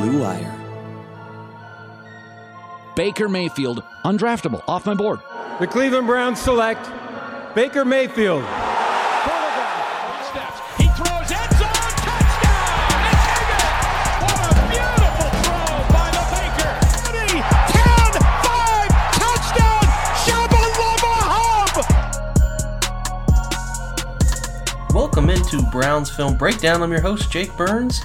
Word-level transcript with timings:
Blue 0.00 0.20
Wire. 0.20 0.56
Baker 2.96 3.28
Mayfield, 3.28 3.82
undraftable, 4.02 4.62
off 4.66 4.86
my 4.86 4.94
board. 4.94 5.20
The 5.58 5.66
Cleveland 5.66 6.06
Browns 6.06 6.40
select 6.40 6.88
Baker 7.54 7.84
Mayfield. 7.84 8.42
He 10.78 10.88
throws 10.88 11.30
end 11.30 11.52
zone. 11.60 11.92
Touchdown! 12.00 12.96
What 14.24 14.40
a 14.40 14.54
beautiful 14.72 15.28
throw 15.44 15.68
by 15.92 16.08
the 16.16 16.24
Baker. 16.32 16.72
20, 17.12 17.44
10, 17.68 18.24
5, 18.40 18.88
touchdown! 19.20 19.84
Shabba 20.24 20.62
Hub! 21.28 21.76
Welcome 24.94 25.28
into 25.28 25.60
Browns 25.70 26.08
Film 26.08 26.38
Breakdown. 26.38 26.82
I'm 26.82 26.90
your 26.90 27.02
host 27.02 27.30
Jake 27.30 27.54
Burns, 27.58 28.00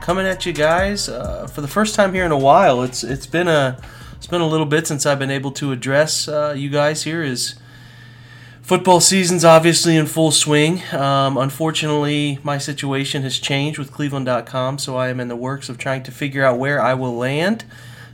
coming 0.00 0.26
at 0.26 0.46
you 0.46 0.52
guys 0.52 1.08
uh, 1.08 1.46
for 1.46 1.60
the 1.60 1.68
first 1.68 1.94
time 1.94 2.14
here 2.14 2.24
in 2.24 2.32
a 2.32 2.38
while. 2.38 2.82
It's 2.82 3.04
it's 3.04 3.26
been 3.26 3.48
a 3.48 3.80
it's 4.16 4.26
been 4.26 4.40
a 4.40 4.46
little 4.46 4.66
bit 4.66 4.86
since 4.86 5.06
I've 5.06 5.18
been 5.18 5.30
able 5.30 5.52
to 5.52 5.72
address 5.72 6.28
uh, 6.28 6.54
you 6.56 6.70
guys 6.70 7.04
here. 7.04 7.22
Is 7.22 7.54
football 8.62 9.00
season's 9.00 9.44
obviously 9.44 9.96
in 9.96 10.06
full 10.06 10.30
swing. 10.30 10.82
Um, 10.92 11.36
unfortunately, 11.36 12.38
my 12.42 12.58
situation 12.58 13.22
has 13.22 13.38
changed 13.38 13.78
with 13.78 13.92
Cleveland.com, 13.92 14.78
so 14.78 14.96
I 14.96 15.08
am 15.08 15.20
in 15.20 15.28
the 15.28 15.36
works 15.36 15.68
of 15.68 15.78
trying 15.78 16.02
to 16.04 16.10
figure 16.10 16.44
out 16.44 16.58
where 16.58 16.80
I 16.80 16.94
will 16.94 17.14
land. 17.14 17.64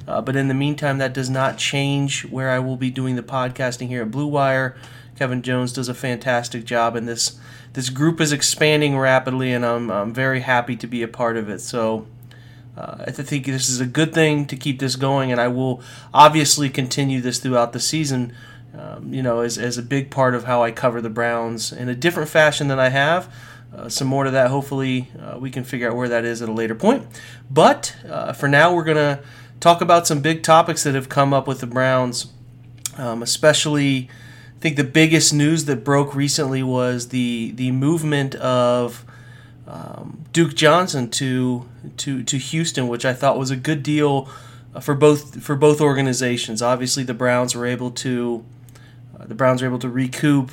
Uh, 0.09 0.21
but 0.21 0.37
in 0.37 0.49
the 0.49 0.55
meantime, 0.55 0.99
that 0.99 1.13
does 1.13 1.29
not 1.29 1.59
change 1.59 2.25
where 2.27 2.51
I 2.51 2.61
will 2.61 2.77
be 2.77 2.91
doing 2.91 3.17
the 3.17 3.23
podcasting 3.23 3.89
here 3.89 4.03
at 4.03 4.11
Blue 4.11 4.27
Wire. 4.27 4.77
Kevin 5.17 5.41
Jones 5.43 5.73
does 5.73 5.89
a 5.89 5.95
fantastic 5.95 6.65
job, 6.65 6.95
and 6.95 7.09
this 7.09 7.39
this 7.73 7.91
group 7.91 8.21
is 8.21 8.33
expanding 8.33 8.99
rapidly, 8.99 9.53
and 9.53 9.65
I'm, 9.65 9.91
I'm 9.91 10.15
very 10.15 10.41
happy 10.41 10.77
to 10.77 10.87
be 10.87 11.03
a 11.03 11.09
part 11.09 11.37
of 11.37 11.51
it. 11.51 11.61
So 11.61 12.07
uh, 12.77 13.05
I 13.07 13.11
think 13.11 13.47
this 13.47 13.69
is 13.69 13.81
a 13.81 13.87
good 13.87 14.15
thing 14.15 14.47
to 14.47 14.57
keep 14.57 14.79
this 14.79 14.97
going, 14.97 15.31
and 15.33 15.41
I 15.41 15.49
will 15.49 15.83
obviously 16.13 16.71
continue 16.71 17.21
this 17.21 17.39
throughout 17.39 17.73
the 17.73 17.81
season. 17.81 18.35
Um, 18.77 19.13
you 19.13 19.23
know, 19.23 19.41
as, 19.41 19.57
as 19.57 19.79
a 19.79 19.83
big 19.83 20.11
part 20.11 20.35
of 20.35 20.45
how 20.45 20.63
I 20.63 20.71
cover 20.71 21.01
the 21.01 21.09
Browns 21.09 21.73
in 21.73 21.89
a 21.89 21.95
different 21.95 22.29
fashion 22.29 22.69
than 22.69 22.79
I 22.79 22.91
have. 22.91 23.33
Uh, 23.75 23.89
some 23.89 24.07
more 24.07 24.25
to 24.25 24.31
that. 24.31 24.51
Hopefully, 24.51 25.11
uh, 25.19 25.39
we 25.39 25.51
can 25.51 25.65
figure 25.65 25.89
out 25.89 25.97
where 25.97 26.09
that 26.09 26.27
is 26.27 26.43
at 26.43 26.49
a 26.49 26.53
later 26.53 26.75
point. 26.75 27.07
But 27.51 27.97
uh, 28.07 28.35
for 28.35 28.49
now, 28.49 28.75
we're 28.75 28.85
going 28.85 28.97
to 28.97 29.23
talk 29.61 29.81
about 29.81 30.07
some 30.07 30.21
big 30.21 30.43
topics 30.43 30.83
that 30.85 30.95
have 30.95 31.09
come 31.09 31.33
up 31.33 31.47
with 31.47 31.61
the 31.61 31.67
Browns, 31.67 32.33
um, 32.99 33.23
especially. 33.23 34.11
I 34.57 34.59
think 34.61 34.77
the 34.77 34.85
biggest 34.85 35.35
news 35.35 35.67
that 35.67 35.85
broke 35.85 36.15
recently 36.15 36.63
was 36.63 37.09
the 37.09 37.53
the 37.53 37.73
movement 37.73 38.35
of 38.37 39.05
um, 39.67 40.25
Duke 40.33 40.55
Johnson 40.55 41.11
to 41.11 41.69
to 41.99 42.23
to 42.23 42.39
Houston, 42.39 42.89
which 42.89 43.05
I 43.05 43.13
thought 43.13 43.39
was 43.39 43.51
a 43.51 43.57
good 43.57 43.83
deal 43.83 44.29
uh, 44.75 44.81
for 44.81 44.95
both 44.95 45.43
for 45.43 45.57
both 45.57 45.81
organizations. 45.81 46.63
Obviously, 46.63 47.05
the 47.05 47.15
Browns 47.15 47.55
were 47.55 47.67
able 47.67 47.91
to 47.93 48.45
uh, 49.19 49.27
the 49.27 49.35
Browns 49.35 49.61
were 49.61 49.69
able 49.69 49.79
to 49.81 49.91
recoup 49.91 50.53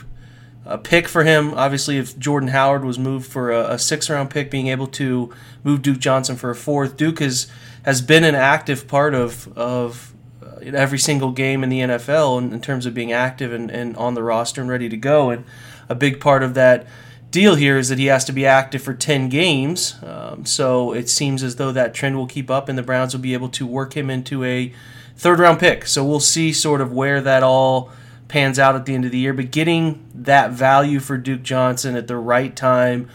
a 0.65 0.77
pick 0.77 1.07
for 1.07 1.23
him. 1.23 1.53
Obviously, 1.53 1.97
if 1.97 2.17
Jordan 2.17 2.49
Howard 2.49 2.83
was 2.83 2.99
moved 2.99 3.31
for 3.31 3.51
a, 3.51 3.73
a 3.73 3.79
six 3.79 4.09
round 4.09 4.29
pick, 4.29 4.51
being 4.51 4.67
able 4.67 4.87
to 4.87 5.33
move 5.63 5.81
Duke 5.81 5.99
Johnson 5.99 6.35
for 6.35 6.49
a 6.49 6.55
fourth, 6.55 6.97
Duke 6.97 7.19
has 7.19 7.47
has 7.83 8.01
been 8.01 8.23
an 8.23 8.35
active 8.35 8.87
part 8.87 9.13
of 9.13 9.55
of 9.57 10.12
uh, 10.43 10.59
every 10.75 10.99
single 10.99 11.31
game 11.31 11.63
in 11.63 11.69
the 11.69 11.79
NFL 11.79 12.41
in, 12.41 12.53
in 12.53 12.61
terms 12.61 12.85
of 12.85 12.93
being 12.93 13.11
active 13.11 13.53
and, 13.53 13.69
and 13.71 13.95
on 13.97 14.13
the 14.13 14.23
roster 14.23 14.61
and 14.61 14.69
ready 14.69 14.89
to 14.89 14.97
go. 14.97 15.29
And 15.29 15.45
a 15.89 15.95
big 15.95 16.19
part 16.19 16.43
of 16.43 16.53
that 16.53 16.87
deal 17.31 17.55
here 17.55 17.77
is 17.77 17.89
that 17.89 17.97
he 17.97 18.05
has 18.05 18.23
to 18.25 18.31
be 18.31 18.45
active 18.45 18.81
for 18.81 18.93
10 18.93 19.27
games. 19.29 19.95
Um, 20.03 20.45
so 20.45 20.93
it 20.93 21.09
seems 21.09 21.43
as 21.43 21.55
though 21.55 21.71
that 21.71 21.93
trend 21.93 22.15
will 22.15 22.27
keep 22.27 22.49
up 22.51 22.69
and 22.69 22.77
the 22.77 22.83
Browns 22.83 23.13
will 23.13 23.21
be 23.21 23.33
able 23.33 23.49
to 23.49 23.65
work 23.65 23.97
him 23.97 24.09
into 24.09 24.43
a 24.43 24.71
third 25.17 25.39
round 25.39 25.59
pick. 25.59 25.87
So 25.87 26.05
we'll 26.05 26.19
see 26.19 26.53
sort 26.53 26.79
of 26.79 26.93
where 26.93 27.21
that 27.21 27.43
all 27.43 27.91
pans 28.27 28.59
out 28.59 28.75
at 28.75 28.85
the 28.85 28.93
end 28.93 29.05
of 29.05 29.11
the 29.11 29.17
year. 29.17 29.33
But 29.33 29.51
getting 29.51 30.05
that 30.13 30.51
value 30.51 30.99
for 30.99 31.17
Duke 31.17 31.43
Johnson 31.43 31.95
at 31.95 32.07
the 32.07 32.17
right 32.17 32.55
time. 32.55 33.09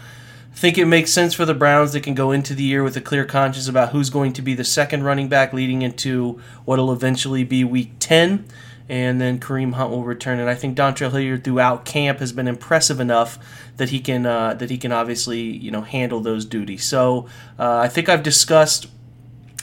Think 0.59 0.77
it 0.77 0.87
makes 0.87 1.13
sense 1.13 1.33
for 1.33 1.45
the 1.45 1.53
Browns 1.53 1.93
that 1.93 2.03
can 2.03 2.15
go 2.15 2.33
into 2.33 2.53
the 2.53 2.63
year 2.63 2.83
with 2.83 2.97
a 2.97 2.99
clear 2.99 3.23
conscience 3.23 3.69
about 3.69 3.93
who's 3.93 4.09
going 4.09 4.33
to 4.33 4.41
be 4.41 4.53
the 4.53 4.65
second 4.65 5.03
running 5.03 5.29
back 5.29 5.53
leading 5.53 5.83
into 5.83 6.41
what'll 6.65 6.91
eventually 6.91 7.45
be 7.45 7.63
week 7.63 7.93
10 7.99 8.45
and 8.89 9.21
then 9.21 9.39
Kareem 9.39 9.75
Hunt 9.75 9.89
will 9.89 10.03
return. 10.03 10.37
And 10.37 10.49
I 10.49 10.55
think 10.55 10.77
Dontrell 10.77 11.11
Hilliard 11.11 11.45
throughout 11.45 11.85
camp 11.85 12.19
has 12.19 12.33
been 12.33 12.45
impressive 12.45 12.99
enough 12.99 13.39
that 13.77 13.87
he 13.87 14.01
can 14.01 14.25
uh, 14.25 14.53
that 14.55 14.69
he 14.69 14.77
can 14.77 14.91
obviously 14.91 15.39
you 15.39 15.71
know 15.71 15.79
handle 15.79 16.19
those 16.19 16.43
duties. 16.43 16.83
So 16.83 17.29
uh, 17.57 17.77
I 17.77 17.87
think 17.87 18.09
I've 18.09 18.21
discussed. 18.21 18.87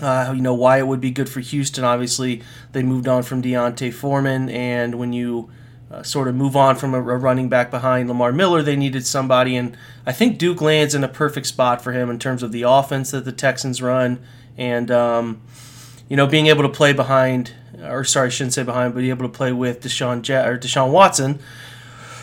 Uh, 0.00 0.32
you 0.34 0.40
know 0.40 0.54
why 0.54 0.78
it 0.78 0.86
would 0.86 1.02
be 1.02 1.10
good 1.10 1.28
for 1.28 1.40
Houston. 1.40 1.84
Obviously, 1.84 2.42
they 2.72 2.82
moved 2.82 3.06
on 3.06 3.22
from 3.22 3.42
D'Onta 3.42 3.92
Foreman, 3.92 4.48
and 4.48 4.94
when 4.94 5.12
you 5.12 5.50
uh, 5.91 6.02
sort 6.02 6.28
of 6.28 6.34
move 6.34 6.56
on 6.56 6.76
from 6.76 6.94
a, 6.94 6.98
a, 6.98 7.16
running 7.16 7.48
back 7.48 7.70
behind 7.70 8.08
Lamar 8.08 8.32
Miller, 8.32 8.62
they 8.62 8.76
needed 8.76 9.06
somebody, 9.06 9.56
and 9.56 9.76
I 10.04 10.12
think 10.12 10.38
Duke 10.38 10.60
lands 10.60 10.94
in 10.94 11.04
a 11.04 11.08
perfect 11.08 11.47
spot 11.47 11.82
for 11.82 11.92
him 11.92 12.10
in 12.10 12.19
terms 12.19 12.42
of 12.42 12.52
the 12.52 12.62
offense 12.62 13.12
that 13.12 13.24
the 13.24 13.32
Texans 13.32 13.80
run, 13.80 14.19
and 14.56 14.91
um, 14.91 15.41
you 16.08 16.16
know 16.16 16.26
being 16.26 16.46
able 16.48 16.62
to 16.62 16.69
play 16.69 16.92
behind 16.92 17.52
or 17.82 18.04
sorry, 18.04 18.26
I 18.26 18.30
shouldn't 18.30 18.54
say 18.54 18.62
behind, 18.62 18.94
but 18.94 19.00
be 19.00 19.10
able 19.10 19.28
to 19.28 19.32
play 19.32 19.52
with 19.52 19.82
Deshaun 19.82 20.22
Je- 20.22 20.34
or 20.34 20.58
Deshaun 20.58 20.91
Watson, 20.91 21.38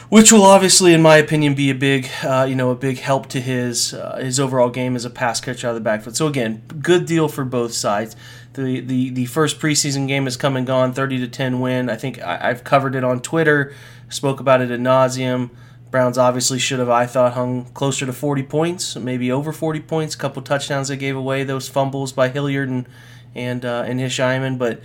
which 0.10 0.32
will 0.32 0.44
obviously, 0.44 0.94
in 0.94 1.02
my 1.02 1.18
opinion, 1.18 1.56
be 1.56 1.70
a 1.70 1.76
big, 1.76 2.10
uh, 2.24 2.46
you 2.48 2.56
know, 2.56 2.72
a 2.72 2.76
big 2.76 3.00
help 3.00 3.28
to 3.30 3.42
his 3.42 3.94
uh, 3.94 4.18
his 4.18 4.40
overall 4.40 4.70
game 4.70 4.96
as 4.96 5.06
a 5.06 5.10
pass 5.10 5.40
catcher 5.42 5.68
out 5.68 5.72
of 5.72 5.76
the 5.76 5.82
backfield. 5.82 6.16
So 6.16 6.28
again, 6.28 6.64
good 6.82 7.06
deal 7.06 7.28
for 7.28 7.46
both 7.46 7.74
sides. 7.74 8.16
The, 8.54 8.82
the 8.82 9.10
the 9.10 9.26
first 9.26 9.60
preseason 9.60 10.08
game 10.08 10.26
has 10.26 10.38
come 10.38 10.56
and 10.56 10.66
gone, 10.66 10.94
thirty 10.94 11.18
to 11.20 11.28
ten 11.28 11.60
win. 11.60 11.90
I 11.90 11.96
think 11.96 12.22
I, 12.22 12.50
have 12.50 12.64
covered 12.64 12.96
it 12.96 13.04
on 13.04 13.20
Twitter, 13.20 13.74
spoke 14.10 14.40
about 14.40 14.62
it 14.62 14.72
ad 14.72 14.80
nauseum. 14.80 15.50
Browns 15.90 16.18
obviously 16.18 16.58
should 16.58 16.80
have, 16.80 16.90
I 16.90 17.06
thought, 17.06 17.34
hung 17.34 17.66
closer 17.66 18.08
to 18.08 18.14
40 18.14 18.42
points, 18.44 18.96
maybe 18.96 19.32
over 19.32 19.54
40 19.54 19.80
points. 19.82 20.16
A 20.16 20.18
couple 20.18 20.42
touchdowns 20.42 20.88
they 20.88 20.98
gave 20.98 21.16
away, 21.16 21.44
those 21.44 21.70
fumbles 21.70 22.12
by 22.12 22.30
Hilliard 22.30 22.68
and 22.68 22.88
and 23.36 23.64
uh, 23.64 23.84
and 23.86 24.02
Hyman, 24.02 24.58
but 24.58 24.82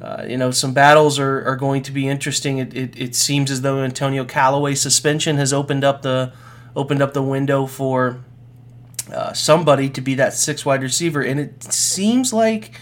uh, 0.00 0.24
you 0.28 0.36
know, 0.36 0.50
some 0.50 0.74
battles 0.74 1.18
are, 1.18 1.44
are 1.44 1.56
going 1.56 1.82
to 1.82 1.92
be 1.92 2.08
interesting. 2.08 2.58
It, 2.58 2.74
it, 2.74 3.00
it 3.00 3.14
seems 3.14 3.50
as 3.50 3.60
though 3.62 3.82
Antonio 3.82 4.24
Callaway's 4.24 4.80
suspension 4.80 5.36
has 5.36 5.52
opened 5.52 5.84
up 5.84 6.02
the 6.02 6.32
opened 6.74 7.02
up 7.02 7.12
the 7.12 7.22
window 7.22 7.66
for 7.66 8.24
uh, 9.12 9.32
somebody 9.32 9.88
to 9.90 10.00
be 10.00 10.14
that 10.14 10.32
six 10.34 10.66
wide 10.66 10.82
receiver, 10.82 11.22
and 11.22 11.38
it 11.38 11.62
seems 11.62 12.32
like 12.32 12.72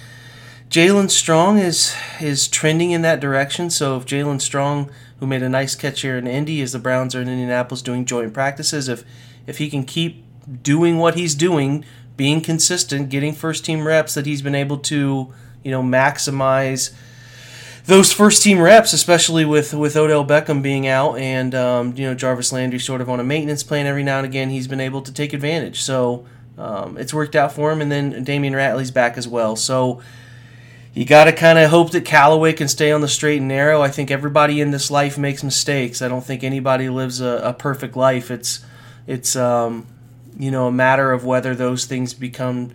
Jaelen 0.71 1.11
Strong 1.11 1.59
is 1.59 1.97
is 2.21 2.47
trending 2.47 2.93
in 2.93 3.03
that 3.03 3.19
direction. 3.19 3.71
So 3.71 3.97
if 3.97 4.07
Jaelen 4.07 4.41
Strong, 4.41 4.89
who 5.19 5.27
made 5.27 5.43
a 5.43 5.49
nice 5.49 5.75
catch 5.75 6.03
here 6.03 6.17
in 6.17 6.29
Indy, 6.29 6.63
as 6.63 6.71
the 6.71 6.79
Browns 6.79 7.13
are 7.17 7.21
in 7.21 7.29
Indianapolis 7.29 7.83
doing 7.83 8.05
joint 8.05 8.33
practices, 8.33 8.89
if 8.89 9.05
if 9.49 9.59
he 9.59 9.69
can 9.69 9.83
keep 9.83 10.25
doing 10.63 10.99
what 10.99 11.17
he's 11.17 11.35
doing, 11.35 11.85
being 12.17 12.41
consistent, 12.41 13.09
getting 13.09 13.35
first 13.35 13.65
team 13.65 13.85
reps, 13.85 14.15
that 14.15 14.27
he's 14.27 14.43
been 14.43 14.55
able 14.55 14.79
to 14.79 15.33
you 15.65 15.73
know 15.73 15.83
maximize 15.83 16.95
those 17.87 18.13
first 18.13 18.45
team 18.45 18.61
reps, 18.61 18.93
especially 18.93 19.45
with 19.45 19.75
with 19.75 19.97
Odell 19.97 20.25
Beckham 20.25 20.63
being 20.63 20.87
out 20.87 21.19
and 21.19 21.53
um, 21.53 21.95
you 21.97 22.07
know 22.07 22.15
Jarvis 22.15 22.53
Landry 22.53 22.79
sort 22.79 23.01
of 23.01 23.11
on 23.11 23.19
a 23.19 23.25
maintenance 23.25 23.65
plan 23.65 23.87
every 23.87 24.05
now 24.05 24.19
and 24.19 24.27
again, 24.27 24.51
he's 24.51 24.69
been 24.69 24.81
able 24.81 25.03
to 25.03 25.13
take 25.13 25.33
advantage. 25.33 25.83
So 25.83 26.27
um, 26.57 26.97
it's 26.97 27.13
worked 27.13 27.35
out 27.35 27.53
for 27.53 27.73
him, 27.73 27.81
and 27.81 27.91
then 27.91 28.25
Damion 28.25 28.53
Ratley's 28.53 28.93
back 28.93 29.19
as 29.19 29.27
well. 29.27 29.57
So 29.57 30.01
you 30.93 31.05
got 31.05 31.25
to 31.25 31.33
kind 31.33 31.59
of 31.59 31.71
hope 31.71 31.93
that 31.93 32.05
Callaway 32.05 32.53
can 32.53 32.69
stay 32.69 32.91
on 32.91 33.01
the 33.01 33.09
straight 33.09 33.39
and 33.39 33.49
narrow. 33.49 33.81
I 33.81 33.89
think 33.89 34.11
everybody 34.11 34.61
in 34.61 34.71
this 34.71 34.91
life 34.91 35.17
makes 35.17 35.43
mistakes. 35.45 36.03
I 36.03 36.09
don't 36.09 36.25
think 36.25 36.43
anybody 36.43 36.89
lives 36.89 37.21
a, 37.21 37.41
a 37.45 37.53
perfect 37.53 37.97
life. 37.97 38.31
It's 38.31 38.65
it's 39.07 39.37
um, 39.37 39.87
you 40.39 40.51
know 40.51 40.67
a 40.67 40.73
matter 40.73 41.13
of 41.13 41.25
whether 41.25 41.55
those 41.55 41.85
things 41.87 42.15
become 42.15 42.73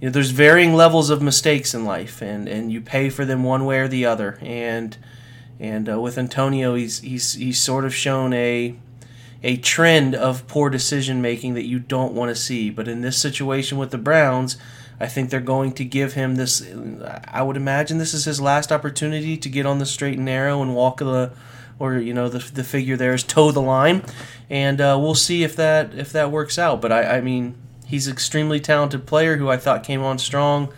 you 0.00 0.08
know, 0.08 0.12
there's 0.12 0.30
varying 0.30 0.74
levels 0.74 1.10
of 1.10 1.20
mistakes 1.20 1.74
in 1.74 1.84
life, 1.84 2.22
and, 2.22 2.48
and 2.48 2.70
you 2.70 2.80
pay 2.80 3.10
for 3.10 3.24
them 3.24 3.42
one 3.42 3.64
way 3.64 3.80
or 3.80 3.88
the 3.88 4.06
other. 4.06 4.38
And 4.40 4.96
and 5.58 5.88
uh, 5.88 6.00
with 6.00 6.18
Antonio, 6.18 6.74
he's 6.74 7.00
he's 7.00 7.34
he's 7.34 7.60
sort 7.60 7.84
of 7.84 7.94
shown 7.94 8.32
a 8.32 8.76
a 9.42 9.56
trend 9.56 10.14
of 10.14 10.46
poor 10.46 10.70
decision 10.70 11.20
making 11.20 11.54
that 11.54 11.66
you 11.66 11.78
don't 11.78 12.14
want 12.14 12.28
to 12.28 12.34
see. 12.34 12.70
But 12.70 12.88
in 12.88 13.00
this 13.00 13.18
situation 13.18 13.78
with 13.78 13.90
the 13.90 13.98
Browns, 13.98 14.56
I 15.00 15.06
think 15.06 15.30
they're 15.30 15.40
going 15.40 15.72
to 15.72 15.84
give 15.84 16.14
him 16.14 16.34
this. 16.34 16.66
I 17.28 17.42
would 17.42 17.56
imagine 17.56 17.98
this 17.98 18.14
is 18.14 18.24
his 18.24 18.40
last 18.40 18.72
opportunity 18.72 19.36
to 19.36 19.48
get 19.48 19.66
on 19.66 19.78
the 19.78 19.86
straight 19.86 20.16
and 20.16 20.24
narrow 20.24 20.60
and 20.60 20.74
walk 20.74 20.98
the, 20.98 21.32
or 21.78 21.98
you 21.98 22.12
know 22.14 22.28
the 22.28 22.38
the 22.52 22.64
figure 22.64 22.96
there 22.96 23.14
is 23.14 23.22
toe 23.22 23.52
the 23.52 23.62
line, 23.62 24.02
and 24.50 24.80
uh, 24.80 24.98
we'll 25.00 25.14
see 25.14 25.44
if 25.44 25.54
that 25.56 25.94
if 25.94 26.10
that 26.12 26.30
works 26.30 26.58
out. 26.58 26.80
But 26.80 26.92
I 26.92 27.18
I 27.18 27.20
mean 27.20 27.54
He's 27.88 28.06
an 28.06 28.12
extremely 28.12 28.60
talented 28.60 29.06
player 29.06 29.38
who 29.38 29.48
I 29.48 29.56
thought 29.56 29.82
came 29.82 30.02
on 30.02 30.18
strong. 30.18 30.70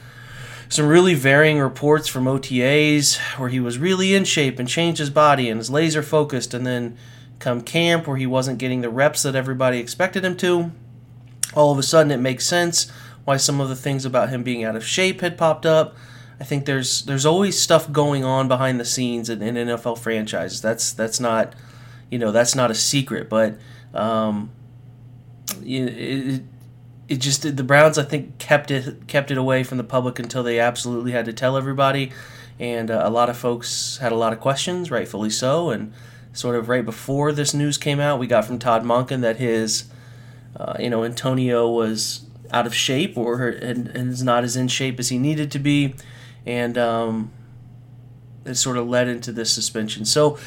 Some 0.69 0.87
really 0.87 1.15
varying 1.15 1.59
reports 1.59 2.07
from 2.07 2.27
OTAs 2.27 3.19
where 3.37 3.49
he 3.49 3.59
was 3.59 3.79
really 3.79 4.15
in 4.15 4.23
shape 4.23 4.61
and 4.61 4.69
changed 4.69 5.01
his 5.01 5.11
body 5.11 5.51
and 5.51 5.61
is 5.61 5.71
laser 5.71 6.05
focused, 6.05 6.55
and 6.55 6.65
then 6.65 6.97
come 7.41 7.63
camp 7.63 8.07
where 8.07 8.17
he 8.17 8.29
wasn't 8.29 8.59
getting 8.59 8.81
the 8.81 8.91
reps 8.91 9.25
that 9.25 9.35
everybody 9.35 9.79
expected 9.79 10.25
him 10.25 10.37
to. 10.37 10.71
All 11.53 11.73
of 11.73 11.81
a 11.81 11.83
sudden, 11.83 12.13
it 12.13 12.19
makes 12.19 12.47
sense 12.47 12.93
why 13.25 13.37
some 13.37 13.61
of 13.61 13.69
the 13.69 13.77
things 13.77 14.05
about 14.05 14.31
him 14.31 14.43
being 14.43 14.65
out 14.65 14.77
of 14.77 14.85
shape 14.85 15.21
had 15.21 15.37
popped 15.37 15.67
up. 15.67 15.97
I 16.41 16.45
think 16.45 16.65
there's 16.65 17.03
there's 17.05 17.27
always 17.27 17.59
stuff 17.59 17.91
going 17.93 18.25
on 18.25 18.49
behind 18.49 18.81
the 18.81 18.85
scenes 18.85 19.29
in, 19.29 19.43
in 19.43 19.55
NFL 19.55 19.99
franchises. 19.99 20.63
That's 20.63 20.93
that's 20.93 21.21
not 21.21 21.55
you 22.11 22.19
know 22.19 22.33
that's 22.33 22.55
not 22.55 22.71
a 22.71 22.75
secret, 22.75 23.29
but 23.29 23.59
um, 23.95 24.51
it, 25.63 25.83
it, 25.83 26.43
it 27.09 27.17
just 27.17 27.43
the 27.57 27.65
Browns 27.65 27.99
I 27.99 28.05
think 28.05 28.39
kept 28.39 28.71
it 28.71 29.07
kept 29.07 29.31
it 29.31 29.37
away 29.37 29.65
from 29.65 29.79
the 29.79 29.85
public 29.85 30.19
until 30.19 30.43
they 30.43 30.59
absolutely 30.59 31.13
had 31.13 31.27
to 31.27 31.33
tell 31.33 31.57
everybody, 31.57 32.11
and 32.59 32.91
uh, 32.91 33.03
a 33.05 33.11
lot 33.11 33.29
of 33.29 33.37
folks 33.37 33.99
had 33.99 34.13
a 34.13 34.17
lot 34.17 34.33
of 34.33 34.41
questions, 34.41 34.91
rightfully 34.91 35.31
so, 35.31 35.71
and 35.71 35.93
sort 36.33 36.57
of 36.57 36.69
right 36.69 36.85
before 36.85 37.33
this 37.33 37.53
news 37.53 37.77
came 37.77 38.01
out, 38.01 38.19
we 38.19 38.27
got 38.27 38.45
from 38.45 38.59
Todd 38.59 38.85
Monken 38.85 39.21
that 39.21 39.37
his 39.37 39.85
uh, 40.57 40.75
you 40.79 40.89
know 40.89 41.05
Antonio 41.05 41.69
was 41.69 42.23
out 42.53 42.67
of 42.67 42.75
shape 42.75 43.17
or 43.17 43.49
and, 43.49 43.89
and 43.89 44.11
is 44.11 44.23
not 44.23 44.45
as 44.45 44.57
in 44.57 44.69
shape 44.69 44.99
as 44.99 45.09
he 45.09 45.19
needed 45.19 45.51
to 45.51 45.59
be 45.59 45.95
and 46.47 46.79
um, 46.79 47.31
it 48.45 48.55
sort 48.55 48.77
of 48.77 48.89
led 48.89 49.09
into 49.09 49.33
this 49.33 49.53
suspension. 49.53 50.05
So, 50.05 50.39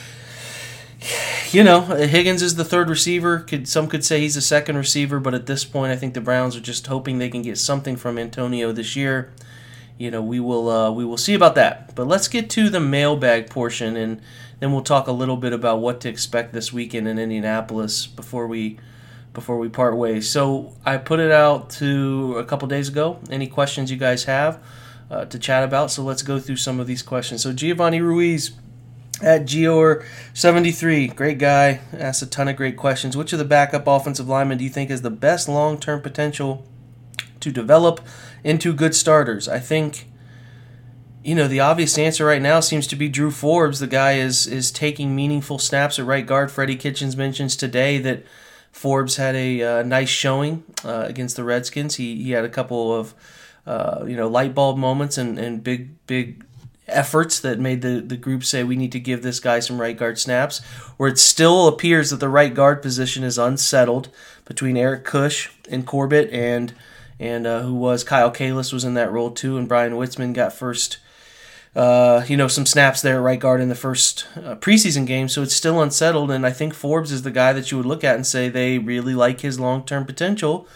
you 1.51 1.63
know, 1.63 1.81
Higgins 1.81 2.41
is 2.41 2.55
the 2.55 2.65
third 2.65 2.89
receiver. 2.89 3.39
Could 3.39 3.67
some 3.67 3.87
could 3.87 4.03
say 4.03 4.21
he's 4.21 4.35
the 4.35 4.41
second 4.41 4.77
receiver, 4.77 5.19
but 5.19 5.33
at 5.33 5.45
this 5.45 5.63
point, 5.63 5.91
I 5.91 5.95
think 5.95 6.13
the 6.13 6.21
Browns 6.21 6.55
are 6.55 6.61
just 6.61 6.87
hoping 6.87 7.19
they 7.19 7.29
can 7.29 7.41
get 7.41 7.57
something 7.57 7.95
from 7.95 8.17
Antonio 8.17 8.71
this 8.71 8.95
year. 8.95 9.31
You 9.97 10.09
know, 10.09 10.21
we 10.21 10.39
will 10.39 10.69
uh, 10.69 10.91
we 10.91 11.05
will 11.05 11.17
see 11.17 11.33
about 11.33 11.55
that. 11.55 11.93
But 11.95 12.07
let's 12.07 12.27
get 12.27 12.49
to 12.51 12.69
the 12.69 12.79
mailbag 12.79 13.49
portion, 13.49 13.95
and 13.95 14.21
then 14.59 14.71
we'll 14.71 14.81
talk 14.81 15.07
a 15.07 15.11
little 15.11 15.37
bit 15.37 15.53
about 15.53 15.79
what 15.79 16.01
to 16.01 16.09
expect 16.09 16.53
this 16.53 16.73
weekend 16.73 17.07
in 17.07 17.19
Indianapolis 17.19 18.07
before 18.07 18.47
we 18.47 18.79
before 19.33 19.57
we 19.57 19.69
part 19.69 19.97
ways. 19.97 20.29
So 20.29 20.75
I 20.85 20.97
put 20.97 21.19
it 21.19 21.31
out 21.31 21.69
to 21.71 22.35
a 22.37 22.43
couple 22.43 22.67
days 22.67 22.87
ago. 22.87 23.19
Any 23.29 23.47
questions 23.47 23.89
you 23.89 23.97
guys 23.97 24.25
have? 24.25 24.61
uh, 25.13 25.25
to 25.25 25.39
chat 25.39 25.63
about. 25.63 25.91
So 25.91 26.03
let's 26.03 26.23
go 26.23 26.39
through 26.39 26.57
some 26.57 26.79
of 26.79 26.87
these 26.87 27.03
questions. 27.03 27.43
So 27.43 27.53
Giovanni 27.53 28.01
Ruiz 28.01 28.51
at 29.21 29.43
Gior73, 29.43 31.15
great 31.15 31.37
guy, 31.37 31.81
asks 31.93 32.23
a 32.23 32.25
ton 32.25 32.47
of 32.47 32.55
great 32.55 32.77
questions. 32.77 33.15
Which 33.15 33.31
of 33.31 33.39
the 33.39 33.45
backup 33.45 33.87
offensive 33.87 34.27
linemen 34.27 34.57
do 34.57 34.63
you 34.63 34.69
think 34.69 34.89
has 34.89 35.03
the 35.03 35.11
best 35.11 35.47
long 35.47 35.79
term 35.79 36.01
potential 36.01 36.65
to 37.39 37.51
develop 37.51 38.01
into 38.43 38.73
good 38.73 38.95
starters? 38.95 39.47
I 39.47 39.59
think. 39.59 40.09
You 41.25 41.35
know 41.35 41.47
the 41.47 41.61
obvious 41.61 41.97
answer 41.97 42.25
right 42.25 42.41
now 42.41 42.59
seems 42.59 42.85
to 42.87 42.97
be 42.97 43.07
Drew 43.07 43.31
Forbes. 43.31 43.79
The 43.79 43.87
guy 43.87 44.15
is 44.15 44.45
is 44.45 44.71
taking 44.71 45.15
meaningful 45.15 45.57
snaps 45.57 45.97
at 45.97 46.05
right 46.05 46.25
guard. 46.25 46.51
Freddie 46.51 46.75
Kitchens 46.75 47.15
mentions 47.15 47.55
today 47.55 47.97
that 47.99 48.25
Forbes 48.73 49.15
had 49.15 49.35
a 49.35 49.61
uh, 49.61 49.83
nice 49.83 50.09
showing 50.09 50.65
uh, 50.83 51.05
against 51.07 51.37
the 51.37 51.45
Redskins. 51.45 51.95
He 51.95 52.21
he 52.21 52.31
had 52.31 52.43
a 52.43 52.49
couple 52.49 52.93
of 52.93 53.15
uh, 53.65 54.03
you 54.07 54.15
know, 54.15 54.27
light 54.27 54.53
bulb 54.53 54.77
moments 54.77 55.17
and, 55.17 55.39
and 55.39 55.63
big, 55.63 56.05
big 56.05 56.43
efforts 56.87 57.39
that 57.39 57.59
made 57.59 57.81
the, 57.81 58.01
the 58.01 58.17
group 58.17 58.43
say 58.43 58.63
we 58.63 58.75
need 58.75 58.91
to 58.91 58.99
give 58.99 59.23
this 59.23 59.39
guy 59.39 59.59
some 59.59 59.79
right 59.79 59.95
guard 59.95 60.19
snaps, 60.19 60.59
where 60.97 61.09
it 61.09 61.17
still 61.17 61.67
appears 61.67 62.09
that 62.09 62.19
the 62.19 62.29
right 62.29 62.53
guard 62.53 62.81
position 62.81 63.23
is 63.23 63.37
unsettled 63.37 64.09
between 64.45 64.75
Eric 64.75 65.05
Kush 65.05 65.49
and 65.69 65.85
Corbett 65.85 66.29
and 66.31 66.73
and 67.19 67.47
uh, 67.47 67.61
who 67.61 67.75
was 67.75 68.03
Kyle 68.03 68.31
Kalis 68.31 68.73
was 68.73 68.83
in 68.83 68.95
that 68.95 69.11
role 69.11 69.31
too, 69.31 69.57
and 69.57 69.69
Bryan 69.69 69.93
Witzmann 69.93 70.33
got 70.33 70.51
first. 70.51 70.97
Uh, 71.75 72.23
you 72.27 72.37
know, 72.37 72.47
some 72.47 72.67
snaps 72.67 73.01
there 73.01 73.15
at 73.15 73.23
right 73.23 73.39
guard 73.39 73.59
in 73.59 73.69
the 73.69 73.75
first 73.75 74.27
uh, 74.35 74.55
preseason 74.55 75.07
game, 75.07 75.27
so 75.27 75.41
it's 75.41 75.55
still 75.55 75.81
unsettled. 75.81 76.29
And 76.29 76.45
I 76.45 76.51
think 76.51 76.73
Forbes 76.73 77.11
is 77.11 77.23
the 77.23 77.31
guy 77.31 77.51
that 77.53 77.71
you 77.71 77.77
would 77.77 77.87
look 77.87 78.03
at 78.03 78.15
and 78.15 78.27
say 78.27 78.47
they 78.47 78.77
really 78.77 79.15
like 79.15 79.41
his 79.41 79.59
long 79.59 79.83
term 79.83 80.05
potential. 80.05 80.67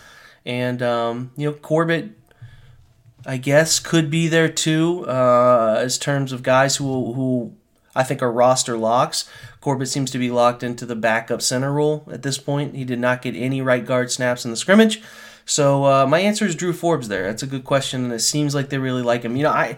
And, 0.44 0.82
um, 0.82 1.32
you 1.36 1.50
know, 1.50 1.54
Corbett 1.54 2.18
I 3.28 3.36
guess, 3.36 3.80
could 3.80 4.10
be 4.10 4.30
there 4.30 4.48
too, 4.48 5.06
uh, 5.06 5.76
as 5.80 5.98
terms 5.98 6.32
of 6.32 6.44
guys 6.44 6.78
who 6.78 7.14
who 7.14 7.54
I 7.94 8.04
think 8.04 8.22
are 8.22 8.32
roster 8.32 8.78
locks. 8.78 9.30
Corbett 9.60 9.90
seems 9.90 10.12
to 10.12 10.18
be 10.18 10.32
locked 10.32 10.64
into 10.64 10.86
the 10.86 10.96
backup 10.96 11.42
center 11.42 11.74
role 11.74 12.08
at 12.10 12.24
this 12.24 12.38
point. 12.38 12.76
He 12.76 12.86
did 12.86 13.00
not 13.00 13.22
get 13.22 13.36
any 13.36 13.62
right 13.62 13.86
guard 13.86 14.12
snaps 14.12 14.46
in 14.46 14.52
the 14.52 14.58
scrimmage. 14.58 15.02
So 15.46 15.84
uh, 15.86 16.08
my 16.08 16.20
answer 16.20 16.46
is 16.46 16.56
Drew 16.56 16.72
Forbes 16.72 17.10
there. 17.10 17.24
That's 17.24 17.44
a 17.44 17.48
good 17.48 17.66
question, 17.66 18.06
and 18.06 18.14
it 18.14 18.20
seems 18.20 18.56
like 18.56 18.70
they 18.70 18.78
really 18.78 19.02
like 19.02 19.24
him. 19.24 19.36
You 19.36 19.44
know, 19.44 19.52
I 19.52 19.78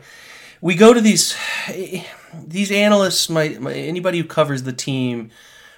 we 0.62 0.76
go 0.76 0.94
to 0.94 1.02
these 1.02 1.36
these 2.34 2.72
analysts, 2.72 3.30
my, 3.30 3.50
my 3.60 3.74
anybody 3.74 4.20
who 4.20 4.24
covers 4.26 4.64
the 4.64 4.74
team, 4.74 5.32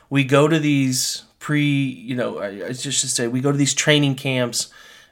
we 0.10 0.24
go 0.24 0.48
to 0.48 0.60
these 0.60 1.24
pre, 1.40 1.64
you 1.64 2.16
know, 2.16 2.40
I, 2.40 2.68
I 2.68 2.74
just 2.74 3.02
to 3.02 3.08
say 3.08 3.28
we 3.28 3.42
go 3.42 3.52
to 3.52 3.58
these 3.58 3.74
training 3.74 4.16
camps 4.16 4.72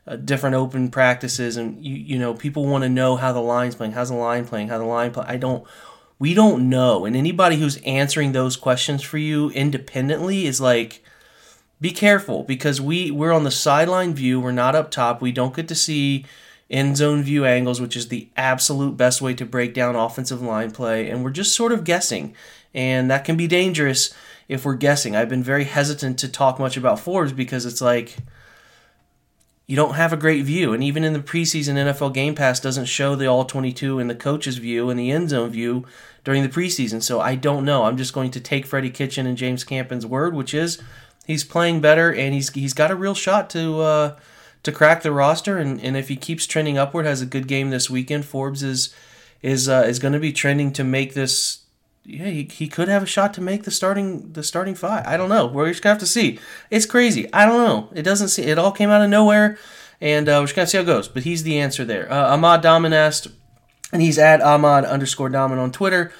uh, 0.09 0.15
different 0.15 0.55
open 0.55 0.89
practices, 0.89 1.55
and 1.55 1.83
you 1.85 1.95
you 1.95 2.17
know 2.17 2.33
people 2.33 2.65
want 2.65 2.83
to 2.83 2.89
know 2.89 3.15
how 3.15 3.31
the 3.31 3.41
line's 3.41 3.75
playing, 3.75 3.91
how's 3.91 4.09
the 4.09 4.15
line 4.15 4.45
playing, 4.45 4.67
how 4.67 4.77
the 4.77 4.83
line 4.83 5.11
play. 5.11 5.25
I 5.27 5.37
don't. 5.37 5.65
We 6.17 6.33
don't 6.33 6.67
know, 6.67 7.05
and 7.05 7.15
anybody 7.15 7.57
who's 7.57 7.77
answering 7.83 8.33
those 8.33 8.57
questions 8.57 9.03
for 9.03 9.17
you 9.17 9.51
independently 9.51 10.47
is 10.47 10.59
like, 10.59 11.01
be 11.79 11.91
careful 11.91 12.43
because 12.43 12.81
we 12.81 13.11
we're 13.11 13.31
on 13.31 13.43
the 13.43 13.51
sideline 13.51 14.15
view. 14.15 14.39
We're 14.39 14.51
not 14.51 14.75
up 14.75 14.89
top. 14.89 15.21
We 15.21 15.31
don't 15.31 15.55
get 15.55 15.67
to 15.67 15.75
see 15.75 16.25
end 16.69 16.97
zone 16.97 17.23
view 17.23 17.45
angles, 17.45 17.81
which 17.81 17.95
is 17.95 18.07
the 18.07 18.29
absolute 18.37 18.95
best 18.95 19.21
way 19.21 19.33
to 19.33 19.45
break 19.45 19.73
down 19.73 19.95
offensive 19.95 20.41
line 20.41 20.71
play, 20.71 21.09
and 21.09 21.23
we're 21.23 21.31
just 21.31 21.55
sort 21.55 21.71
of 21.71 21.83
guessing, 21.83 22.35
and 22.73 23.09
that 23.09 23.25
can 23.25 23.37
be 23.37 23.47
dangerous 23.47 24.13
if 24.47 24.65
we're 24.65 24.75
guessing. 24.75 25.15
I've 25.15 25.29
been 25.29 25.43
very 25.43 25.65
hesitant 25.65 26.19
to 26.19 26.27
talk 26.27 26.59
much 26.59 26.77
about 26.77 26.99
Forbes 26.99 27.31
because 27.31 27.65
it's 27.65 27.81
like 27.81 28.17
you 29.69 29.75
don't 29.75 29.93
have 29.93 30.11
a 30.11 30.17
great 30.17 30.43
view. 30.45 30.73
And 30.73 30.83
even 30.83 31.03
in 31.03 31.13
the 31.13 31.19
preseason, 31.19 31.75
NFL 31.75 32.15
Game 32.15 32.33
Pass 32.33 32.59
doesn't 32.59 32.85
show 32.85 33.15
the 33.15 33.27
all 33.27 33.45
22 33.45 33.99
and 33.99 34.09
the 34.09 34.15
coach's 34.15 34.57
view 34.57 34.89
and 34.89 34.99
the 34.99 35.11
end 35.11 35.29
zone 35.29 35.51
view 35.51 35.85
during 36.23 36.41
the 36.41 36.49
preseason. 36.49 37.03
So 37.03 37.21
I 37.21 37.35
don't 37.35 37.65
know. 37.65 37.83
I'm 37.83 37.95
just 37.95 38.11
going 38.11 38.31
to 38.31 38.39
take 38.39 38.65
Freddie 38.65 38.89
Kitchen 38.89 39.27
and 39.27 39.37
James 39.37 39.63
Campen's 39.63 40.07
word, 40.07 40.33
which 40.33 40.55
is 40.55 40.81
he's 41.27 41.43
playing 41.43 41.81
better 41.81 42.11
and 42.11 42.33
he's 42.33 42.49
he's 42.49 42.73
got 42.73 42.89
a 42.89 42.95
real 42.95 43.13
shot 43.13 43.47
to 43.51 43.79
uh, 43.81 44.15
to 44.63 44.71
crack 44.71 45.03
the 45.03 45.11
roster. 45.11 45.57
And, 45.57 45.81
and 45.81 45.95
if 45.95 46.07
he 46.07 46.15
keeps 46.15 46.45
trending 46.45 46.77
upward, 46.77 47.05
has 47.05 47.21
a 47.21 47.25
good 47.25 47.47
game 47.47 47.69
this 47.69 47.89
weekend, 47.89 48.25
Forbes 48.25 48.63
is 48.63 48.93
is 49.41 49.69
uh, 49.69 49.85
is 49.87 49.99
going 49.99 50.13
to 50.13 50.19
be 50.19 50.33
trending 50.33 50.73
to 50.73 50.83
make 50.83 51.13
this 51.13 51.59
yeah, 52.09 52.25
he, 52.25 52.43
he 52.43 52.67
could 52.67 52.87
have 52.87 53.03
a 53.03 53.05
shot 53.05 53.33
to 53.35 53.41
make 53.41 53.63
the 53.63 53.71
starting 53.71 54.33
the 54.33 54.41
starting 54.41 54.73
five. 54.73 55.05
I 55.05 55.15
don't 55.15 55.29
know. 55.29 55.45
We're 55.45 55.69
just 55.69 55.83
gonna 55.83 55.93
have 55.93 55.99
to 55.99 56.07
see. 56.07 56.39
It's 56.71 56.85
crazy. 56.85 57.31
I 57.31 57.45
don't 57.45 57.57
know. 57.57 57.89
It 57.93 58.01
doesn't 58.01 58.29
see. 58.29 58.43
It 58.43 58.57
all 58.57 58.71
came 58.71 58.89
out 58.89 59.03
of 59.03 59.09
nowhere, 59.09 59.59
and 60.01 60.27
uh, 60.27 60.37
we're 60.39 60.45
just 60.45 60.55
gonna 60.55 60.67
see 60.67 60.77
how 60.77 60.83
it 60.83 60.87
goes. 60.87 61.07
But 61.07 61.23
he's 61.23 61.43
the 61.43 61.59
answer 61.59 61.85
there. 61.85 62.11
Uh, 62.11 62.33
Ahmad 62.33 62.61
Daman 62.61 62.93
asked, 62.93 63.27
and 63.93 64.01
he's 64.01 64.17
at 64.17 64.41
Ahmad 64.41 64.85
underscore 64.85 65.29
Daman 65.29 65.59
on 65.59 65.71
Twitter. 65.71 66.11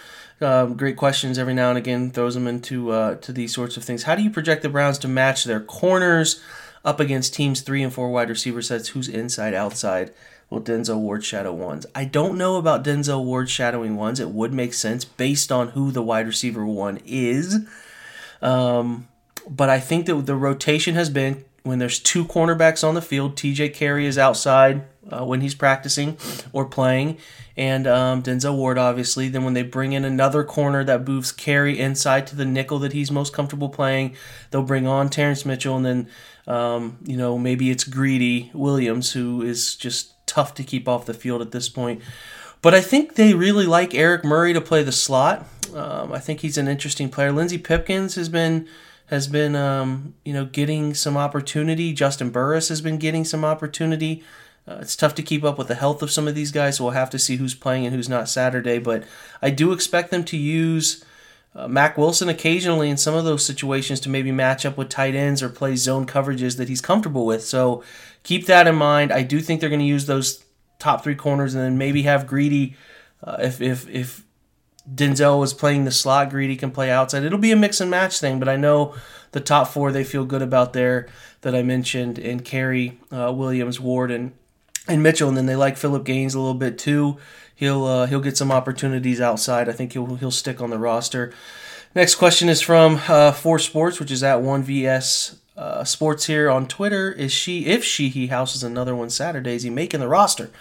Um, 0.41 0.75
great 0.77 0.95
questions 0.95 1.39
every 1.39 1.55
now 1.55 1.69
and 1.69 1.77
again. 1.77 2.11
Throws 2.11 2.35
them 2.35 2.47
into 2.47 2.91
uh, 2.91 3.15
to 3.15 3.33
these 3.33 3.53
sorts 3.53 3.75
of 3.75 3.83
things. 3.83 4.03
How 4.03 4.15
do 4.15 4.21
you 4.21 4.29
project 4.29 4.61
the 4.61 4.69
Browns 4.69 4.99
to 4.99 5.07
match 5.07 5.43
their 5.43 5.59
corners 5.59 6.41
up 6.83 6.99
against 6.99 7.33
teams 7.33 7.61
three 7.61 7.83
and 7.83 7.93
four 7.93 8.09
wide 8.11 8.29
receiver 8.29 8.61
sets? 8.61 8.89
Who's 8.89 9.07
inside 9.07 9.53
outside? 9.53 10.11
will 10.49 10.61
Denzel 10.61 10.99
Ward 10.99 11.23
shadow 11.23 11.53
ones? 11.53 11.85
I 11.93 12.05
don't 12.05 12.37
know 12.37 12.57
about 12.57 12.83
Denzel 12.83 13.23
Ward 13.23 13.49
shadowing 13.49 13.95
ones. 13.95 14.19
It 14.19 14.29
would 14.29 14.53
make 14.53 14.73
sense 14.73 15.05
based 15.05 15.51
on 15.51 15.69
who 15.69 15.91
the 15.91 16.01
wide 16.01 16.27
receiver 16.27 16.65
one 16.65 16.99
is. 17.05 17.59
Um, 18.41 19.07
but 19.47 19.69
I 19.69 19.79
think 19.79 20.05
that 20.07 20.25
the 20.25 20.35
rotation 20.35 20.95
has 20.95 21.09
been 21.09 21.45
when 21.63 21.79
there's 21.79 21.99
two 21.99 22.25
cornerbacks 22.25 22.87
on 22.87 22.95
the 22.95 23.01
field, 23.01 23.35
TJ 23.35 23.73
Carrie 23.73 24.05
is 24.05 24.17
outside 24.17 24.83
uh, 25.11 25.25
when 25.25 25.41
he's 25.41 25.55
practicing 25.55 26.17
or 26.53 26.65
playing, 26.65 27.17
and 27.57 27.85
um, 27.85 28.23
Denzel 28.23 28.55
Ward, 28.55 28.77
obviously. 28.77 29.27
Then 29.27 29.43
when 29.43 29.53
they 29.53 29.63
bring 29.63 29.93
in 29.93 30.05
another 30.05 30.43
corner 30.43 30.83
that 30.85 31.07
moves 31.07 31.31
Carrie 31.31 31.77
inside 31.77 32.27
to 32.27 32.35
the 32.35 32.45
nickel 32.45 32.79
that 32.79 32.93
he's 32.93 33.11
most 33.11 33.33
comfortable 33.33 33.69
playing, 33.69 34.15
they'll 34.49 34.63
bring 34.63 34.87
on 34.87 35.09
Terrence 35.09 35.45
Mitchell, 35.45 35.75
and 35.75 35.85
then, 35.85 36.09
um, 36.49 36.97
you 37.05 37.15
know, 37.15 37.37
maybe 37.37 37.69
it's 37.69 37.83
Greedy 37.83 38.49
Williams, 38.53 39.11
who 39.13 39.43
is 39.43 39.75
just 39.75 40.13
tough 40.25 40.55
to 40.55 40.63
keep 40.63 40.87
off 40.87 41.05
the 41.05 41.13
field 41.13 41.41
at 41.41 41.51
this 41.51 41.69
point. 41.69 42.01
But 42.61 42.73
I 42.73 42.81
think 42.81 43.15
they 43.15 43.33
really 43.33 43.65
like 43.65 43.93
Eric 43.93 44.25
Murray 44.25 44.51
to 44.53 44.59
play 44.59 44.83
the 44.83 44.91
slot. 44.91 45.45
Um, 45.73 46.11
I 46.11 46.19
think 46.19 46.41
he's 46.41 46.57
an 46.57 46.67
interesting 46.67 47.09
player. 47.09 47.31
Lenzy 47.31 47.59
Pipkins 47.59 48.15
has 48.15 48.27
been 48.27 48.67
has 49.05 49.27
been 49.27 49.55
um, 49.55 50.15
you 50.25 50.33
know 50.33 50.45
getting 50.45 50.93
some 50.95 51.15
opportunity. 51.15 51.93
Justin 51.93 52.31
Burris 52.31 52.69
has 52.69 52.81
been 52.81 52.97
getting 52.97 53.23
some 53.23 53.45
opportunity. 53.45 54.23
Uh, 54.67 54.79
it's 54.81 54.95
tough 54.95 55.15
to 55.15 55.23
keep 55.23 55.43
up 55.43 55.57
with 55.57 55.67
the 55.67 55.75
health 55.75 56.01
of 56.01 56.11
some 56.11 56.27
of 56.27 56.35
these 56.35 56.51
guys, 56.51 56.77
so 56.77 56.83
we'll 56.83 56.93
have 56.93 57.09
to 57.11 57.19
see 57.19 57.37
who's 57.37 57.55
playing 57.55 57.85
and 57.85 57.95
who's 57.95 58.09
not 58.09 58.27
Saturday. 58.27 58.79
But 58.79 59.03
I 59.41 59.51
do 59.51 59.71
expect 59.71 60.09
them 60.09 60.23
to 60.25 60.37
use 60.37 61.05
uh, 61.55 61.67
Mack 61.67 61.97
Wilson 61.97 62.29
occasionally 62.29 62.89
in 62.89 62.97
some 62.97 63.15
of 63.15 63.25
those 63.25 63.45
situations 63.45 63.99
to 64.01 64.09
maybe 64.09 64.31
match 64.31 64.65
up 64.65 64.77
with 64.77 64.89
tight 64.89 65.15
ends 65.15 65.41
or 65.41 65.49
play 65.49 65.75
zone 65.75 66.05
coverages 66.05 66.57
that 66.57 66.69
he's 66.69 66.81
comfortable 66.81 67.25
with. 67.25 67.43
So 67.43 67.83
keep 68.23 68.45
that 68.45 68.67
in 68.67 68.75
mind. 68.75 69.11
I 69.11 69.23
do 69.23 69.39
think 69.39 69.59
they're 69.59 69.69
going 69.69 69.79
to 69.79 69.85
use 69.85 70.05
those 70.05 70.43
top 70.77 71.03
three 71.03 71.15
corners 71.15 71.55
and 71.55 71.63
then 71.63 71.77
maybe 71.77 72.03
have 72.03 72.27
Greedy 72.27 72.75
uh, 73.23 73.37
if 73.41 73.61
if 73.61 73.89
if 73.89 74.23
Denzel 74.93 75.39
was 75.39 75.53
playing 75.53 75.85
the 75.85 75.91
slot, 75.91 76.29
Greedy 76.29 76.55
can 76.55 76.71
play 76.71 76.89
outside. 76.89 77.23
It'll 77.23 77.37
be 77.37 77.51
a 77.51 77.55
mix 77.55 77.81
and 77.81 77.91
match 77.91 78.19
thing, 78.19 78.39
but 78.39 78.49
I 78.49 78.55
know 78.55 78.95
the 79.31 79.41
top 79.41 79.67
four 79.67 79.91
they 79.91 80.03
feel 80.03 80.25
good 80.25 80.41
about 80.41 80.73
there 80.73 81.07
that 81.41 81.53
I 81.53 81.61
mentioned, 81.61 82.17
and 82.17 82.43
Carrie, 82.43 82.99
uh, 83.11 83.31
Williams, 83.35 83.79
Ward, 83.79 84.09
and 84.09 84.31
and 84.87 85.03
Mitchell, 85.03 85.27
and 85.27 85.37
then 85.37 85.45
they 85.45 85.55
like 85.55 85.77
Philip 85.77 86.03
Gaines 86.03 86.33
a 86.33 86.39
little 86.39 86.53
bit 86.53 86.77
too. 86.77 87.17
He'll 87.55 87.83
uh, 87.83 88.05
he'll 88.05 88.21
get 88.21 88.37
some 88.37 88.51
opportunities 88.51 89.19
outside. 89.19 89.67
I 89.67 89.73
think 89.73 89.93
he'll 89.93 90.15
he'll 90.15 90.31
stick 90.31 90.61
on 90.61 90.69
the 90.69 90.79
roster. 90.79 91.33
Next 91.95 92.15
question 92.15 92.49
is 92.49 92.61
from 92.61 93.01
uh, 93.07 93.31
Four 93.31 93.59
Sports, 93.59 93.99
which 93.99 94.11
is 94.11 94.23
at 94.23 94.41
one 94.41 94.63
VS 94.63 95.37
uh, 95.57 95.83
Sports 95.83 96.27
here 96.27 96.49
on 96.49 96.67
Twitter. 96.67 97.11
Is 97.11 97.31
she 97.31 97.65
if 97.65 97.83
she 97.83 98.09
he 98.09 98.27
houses 98.27 98.63
another 98.63 98.95
one 98.95 99.09
Saturday? 99.09 99.55
Is 99.55 99.63
he 99.63 99.69
making 99.69 99.99
the 99.99 100.07
roster? 100.07 100.51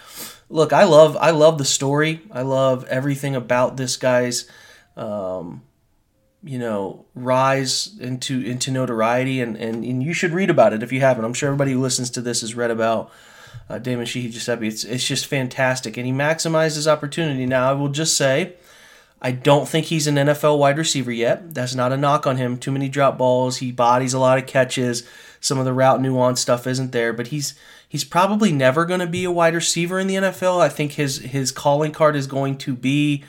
Look, 0.49 0.73
I 0.73 0.83
love 0.83 1.15
I 1.17 1.29
love 1.29 1.57
the 1.57 1.65
story. 1.65 2.21
I 2.31 2.41
love 2.41 2.83
everything 2.85 3.35
about 3.35 3.77
this 3.77 3.95
guy's. 3.95 4.49
Um, 4.97 5.63
you 6.41 6.57
know 6.57 7.05
rise 7.15 7.97
into 7.99 8.39
into 8.41 8.71
notoriety 8.71 9.41
and, 9.41 9.57
and 9.57 9.83
and 9.83 10.01
you 10.01 10.13
should 10.13 10.31
read 10.31 10.49
about 10.49 10.71
it 10.71 10.81
if 10.81 10.89
you 10.89 11.01
haven't 11.01 11.25
i'm 11.25 11.33
sure 11.33 11.47
everybody 11.47 11.73
who 11.73 11.81
listens 11.81 12.09
to 12.09 12.21
this 12.21 12.39
has 12.39 12.55
read 12.55 12.71
about 12.71 13.11
uh, 13.69 13.79
Damon 13.79 14.05
Sheehy 14.05 14.31
Guiseppi. 14.31 14.67
It's 14.67 14.83
it's 14.83 15.07
just 15.07 15.27
fantastic, 15.27 15.97
and 15.97 16.05
he 16.05 16.11
maximizes 16.11 16.87
opportunity. 16.87 17.45
Now 17.45 17.69
I 17.69 17.73
will 17.73 17.89
just 17.89 18.17
say, 18.17 18.53
I 19.21 19.31
don't 19.31 19.67
think 19.67 19.87
he's 19.87 20.07
an 20.07 20.15
NFL 20.15 20.57
wide 20.57 20.77
receiver 20.77 21.11
yet. 21.11 21.53
That's 21.53 21.75
not 21.75 21.91
a 21.91 21.97
knock 21.97 22.25
on 22.25 22.37
him. 22.37 22.57
Too 22.57 22.71
many 22.71 22.89
drop 22.89 23.17
balls. 23.17 23.57
He 23.57 23.71
bodies 23.71 24.13
a 24.13 24.19
lot 24.19 24.37
of 24.37 24.47
catches. 24.47 25.07
Some 25.41 25.57
of 25.57 25.65
the 25.65 25.73
route 25.73 26.01
nuance 26.01 26.41
stuff 26.41 26.67
isn't 26.67 26.91
there, 26.91 27.13
but 27.13 27.27
he's 27.27 27.53
he's 27.87 28.03
probably 28.03 28.51
never 28.51 28.85
going 28.85 28.99
to 28.99 29.07
be 29.07 29.23
a 29.23 29.31
wide 29.31 29.55
receiver 29.55 29.99
in 29.99 30.07
the 30.07 30.15
NFL. 30.15 30.61
I 30.61 30.69
think 30.69 30.93
his 30.93 31.17
his 31.19 31.51
calling 31.51 31.91
card 31.91 32.15
is 32.15 32.27
going 32.27 32.57
to 32.59 32.75
be 32.75 33.23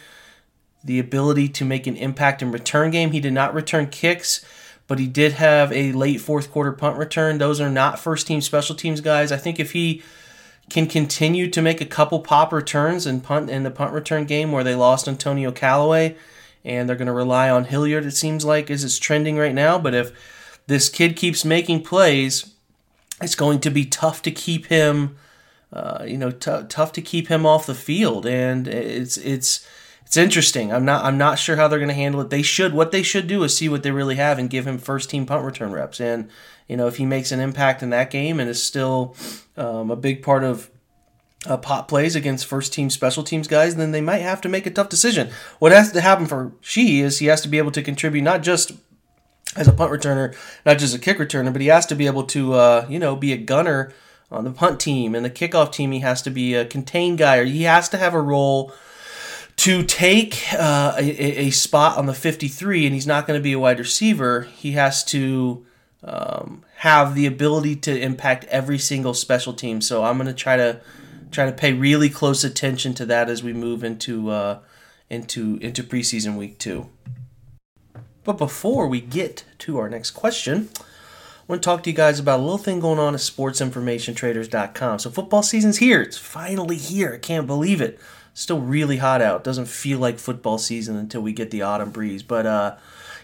the 0.85 0.99
ability 0.99 1.49
to 1.49 1.65
make 1.65 1.87
an 1.87 1.97
impact 1.97 2.43
in 2.43 2.53
return 2.53 2.91
game. 2.91 3.11
He 3.11 3.21
did 3.21 3.33
not 3.33 3.55
return 3.55 3.89
kicks, 3.89 4.45
but 4.91 4.99
he 4.99 5.07
did 5.07 5.35
have 5.35 5.73
a 5.73 5.93
late 5.93 6.21
fourth 6.21 6.51
quarter 6.51 6.73
punt 6.73 6.99
return. 6.99 7.39
Those 7.39 7.61
are 7.61 7.71
not 7.71 8.01
first 8.01 8.27
team 8.27 8.41
special 8.41 8.75
teams 8.75 9.01
guys. 9.01 9.31
I 9.31 9.37
think 9.37 9.61
if 9.61 9.71
he 9.71 10.03
can 10.69 10.89
continue 10.89 11.49
to 11.49 11.63
make 11.63 11.81
a 11.81 11.87
couple 11.87 12.19
pop 12.19 12.53
returns 12.53 13.07
and 13.07 13.23
punt 13.23 13.51
in 13.51 13.63
the 13.63 13.71
punt 13.71 13.93
return 13.93 14.25
game 14.25 14.51
where 14.51 14.65
they 14.65 14.75
lost 14.75 15.07
Antonio 15.07 15.53
Callaway 15.53 16.17
and 16.65 16.89
they're 16.89 16.97
going 16.97 17.07
to 17.07 17.13
rely 17.13 17.49
on 17.49 17.67
Hilliard 17.67 18.05
it 18.05 18.17
seems 18.17 18.45
like 18.45 18.69
as 18.69 18.83
it's 18.83 18.99
trending 18.99 19.39
right 19.39 19.55
now 19.55 19.79
but 19.79 19.95
if 19.95 20.11
this 20.67 20.89
kid 20.89 21.15
keeps 21.15 21.45
making 21.45 21.85
plays 21.85 22.53
it's 23.23 23.37
going 23.37 23.61
to 23.61 23.71
be 23.71 23.85
tough 23.85 24.23
to 24.23 24.33
keep 24.33 24.67
him 24.67 25.17
uh, 25.73 26.05
you 26.05 26.19
know 26.19 26.33
t- 26.33 26.65
tough 26.69 26.93
to 26.93 27.01
keep 27.01 27.29
him 27.29 27.47
off 27.47 27.65
the 27.65 27.77
field 27.77 28.27
and 28.27 28.67
it's 28.67 29.17
it's 29.19 29.65
it's 30.05 30.17
interesting. 30.17 30.73
I'm 30.73 30.85
not 30.85 31.05
I'm 31.05 31.19
not 31.19 31.39
sure 31.39 31.57
how 31.57 31.69
they're 31.69 31.79
going 31.79 31.89
to 31.89 31.95
handle 31.95 32.21
it. 32.21 32.31
They 32.31 32.43
should 32.43 32.73
what 32.73 32.91
they 32.91 33.03
should 33.03 33.27
do 33.27 33.43
is 33.45 33.57
see 33.57 33.69
what 33.69 33.83
they 33.83 33.91
really 33.91 34.17
have 34.17 34.39
and 34.39 34.51
give 34.51 34.67
him 34.67 34.79
first 34.79 35.11
team 35.11 35.27
punt 35.27 35.45
return 35.45 35.73
reps. 35.73 36.01
And 36.01 36.29
you 36.69 36.77
know 36.77 36.87
if 36.87 36.97
he 36.97 37.07
makes 37.07 37.33
an 37.33 37.41
impact 37.41 37.83
in 37.83 37.91
that 37.91 38.11
game 38.11 38.41
and 38.41 38.49
is 38.49 38.63
still 38.63 39.15
um, 39.57 39.91
a 39.91 39.97
big 39.97 40.23
part 40.23 40.43
of 40.43 40.71
uh, 41.47 41.57
pop 41.57 41.89
plays 41.89 42.15
against 42.17 42.47
first 42.47 42.73
team 42.73 42.91
special 42.91 43.23
teams 43.23 43.49
guys, 43.49 43.77
then 43.77 43.93
they 43.93 44.01
might 44.01 44.19
have 44.19 44.41
to 44.43 44.49
make 44.49 44.67
a 44.67 44.71
tough 44.71 44.89
decision. 44.89 45.31
What 45.59 45.73
has 45.73 45.93
to 45.93 46.01
happen 46.01 46.27
for 46.27 46.53
She 46.61 47.01
is 47.01 47.19
he 47.19 47.27
has 47.27 47.41
to 47.43 47.49
be 47.49 47.59
able 47.59 47.73
to 47.73 47.83
contribute 47.83 48.23
not 48.23 48.43
just 48.43 48.73
as 49.57 49.67
a 49.67 49.73
punt 49.73 49.91
returner, 49.91 50.37
not 50.65 50.79
just 50.79 50.95
a 50.95 50.99
kick 50.99 51.19
returner, 51.19 51.53
but 51.53 51.61
he 51.61 51.69
has 51.69 51.87
to 51.87 51.95
be 51.95 52.07
able 52.07 52.25
to 52.25 52.55
uh, 52.55 52.87
you 52.89 52.99
know 52.99 53.17
be 53.17 53.33
a 53.33 53.37
gunner 53.37 53.93
on 54.31 54.45
the 54.45 54.51
punt 54.51 54.81
team 54.81 55.15
and 55.15 55.25
the 55.25 55.31
kickoff 55.31 55.73
team. 55.73 55.93
He 55.93 56.01
has 56.01 56.23
to 56.23 56.31
be 56.31 56.55
a 56.55 56.65
contained 56.65 57.19
guy, 57.19 57.39
or 57.39 57.45
he 57.45 57.63
has 57.63 57.89
to 57.91 57.97
have 57.97 58.15
a 58.15 58.21
role 58.21 58.73
to 59.61 59.83
take 59.83 60.55
uh, 60.55 60.95
a, 60.97 61.49
a, 61.49 61.51
spot 61.51 61.99
on 61.99 62.07
the 62.07 62.15
53 62.15 62.87
and 62.87 62.95
he's 62.95 63.07
not 63.07 63.27
going 63.27 63.39
to 63.39 63.43
be 63.43 63.53
a 63.53 63.59
wide 63.59 63.79
receiver, 63.79 64.49
he 64.57 64.73
has 64.73 65.05
to 65.05 65.67
um, 66.03 66.65
have 66.77 67.15
the 67.15 67.27
ability 67.27 67.77
to 67.77 68.01
impact 68.01 68.47
every 68.47 68.79
single 68.79 69.13
special 69.13 69.53
team. 69.53 69.83
So 69.83 70.03
I'm 70.03 70.17
going 70.17 70.29
to 70.29 70.33
try 70.33 70.57
to 70.57 70.81
try 71.31 71.45
to 71.45 71.53
pay 71.53 71.75
really 71.75 72.09
close 72.09 72.43
attention 72.43 72.95
to 72.95 73.05
that 73.05 73.29
as 73.29 73.43
we 73.43 73.53
move 73.53 73.85
into 73.85 74.31
uh, 74.31 74.61
into 75.11 75.59
into 75.61 75.83
preseason 75.83 76.39
week 76.39 76.57
two. 76.57 76.89
But 78.25 78.39
before 78.39 78.89
we 78.89 79.03
get 79.03 79.45
to 79.59 79.77
our 79.77 79.91
next 79.91 80.13
question, 80.13 80.71
I 80.75 80.81
want 81.47 81.63
to 81.63 81.67
talk 81.67 81.83
to 81.83 81.91
you 81.91 81.97
guys 81.97 82.19
about 82.19 82.41
a 82.41 82.43
little 82.43 82.57
thing 82.57 82.81
going 82.81 82.99
on 82.99 83.13
at 83.13 83.21
sportsinformationtraders.com. 83.21 85.01
So 85.01 85.11
football 85.11 85.43
season's 85.43 85.79
here. 85.79 86.01
It's 86.01 86.17
finally 86.17 86.77
here. 86.77 87.13
I 87.13 87.19
can't 87.19 87.47
believe 87.47 87.83
it 87.83 88.01
still 88.41 88.61
really 88.61 88.97
hot 88.97 89.21
out. 89.21 89.45
Doesn't 89.45 89.67
feel 89.67 89.99
like 89.99 90.19
football 90.19 90.59
season 90.59 90.97
until 90.97 91.21
we 91.21 91.33
get 91.33 91.51
the 91.51 91.63
autumn 91.63 91.91
breeze. 91.91 92.23
But 92.23 92.47
uh, 92.47 92.77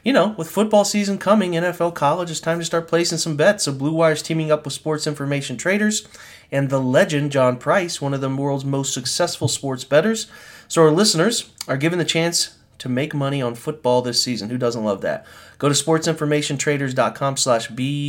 you 0.04 0.12
know, 0.12 0.34
with 0.38 0.50
football 0.50 0.84
season 0.84 1.18
coming, 1.18 1.52
NFL 1.52 1.94
college, 1.94 2.30
it's 2.30 2.38
time 2.38 2.58
to 2.58 2.64
start 2.64 2.86
placing 2.86 3.18
some 3.18 3.36
bets. 3.36 3.64
So 3.64 3.72
Blue 3.72 3.92
Wire's 3.92 4.22
teaming 4.22 4.52
up 4.52 4.64
with 4.64 4.74
sports 4.74 5.06
information 5.06 5.56
traders 5.56 6.06
and 6.52 6.70
the 6.70 6.80
legend 6.80 7.32
John 7.32 7.56
Price, 7.56 8.00
one 8.00 8.14
of 8.14 8.20
the 8.20 8.28
world's 8.28 8.64
most 8.64 8.94
successful 8.94 9.48
sports 9.48 9.84
bettors. 9.84 10.30
So 10.68 10.82
our 10.82 10.90
listeners 10.90 11.50
are 11.66 11.76
given 11.76 11.98
the 11.98 12.04
chance 12.04 12.56
to 12.78 12.88
make 12.88 13.14
money 13.14 13.40
on 13.40 13.54
football 13.54 14.02
this 14.02 14.22
season. 14.22 14.50
Who 14.50 14.58
doesn't 14.58 14.84
love 14.84 15.00
that? 15.00 15.26
Go 15.58 15.68
to 15.68 15.74
sportsinformationtraders.com 15.74 17.36
slash 17.38 17.68
B-L-U-E 17.68 18.08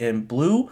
in 0.00 0.22
blue 0.22 0.70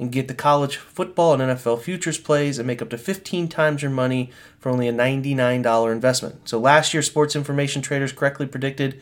and 0.00 0.10
get 0.10 0.28
the 0.28 0.34
college 0.34 0.78
football 0.78 1.34
and 1.34 1.42
NFL 1.42 1.82
futures 1.82 2.16
plays 2.16 2.58
and 2.58 2.66
make 2.66 2.80
up 2.80 2.88
to 2.88 2.96
15 2.96 3.48
times 3.48 3.82
your 3.82 3.90
money 3.90 4.30
for 4.58 4.70
only 4.70 4.88
a 4.88 4.92
$99 4.92 5.92
investment. 5.92 6.48
So 6.48 6.58
last 6.58 6.94
year, 6.94 7.02
sports 7.02 7.36
information 7.36 7.82
traders 7.82 8.10
correctly 8.10 8.46
predicted 8.46 9.00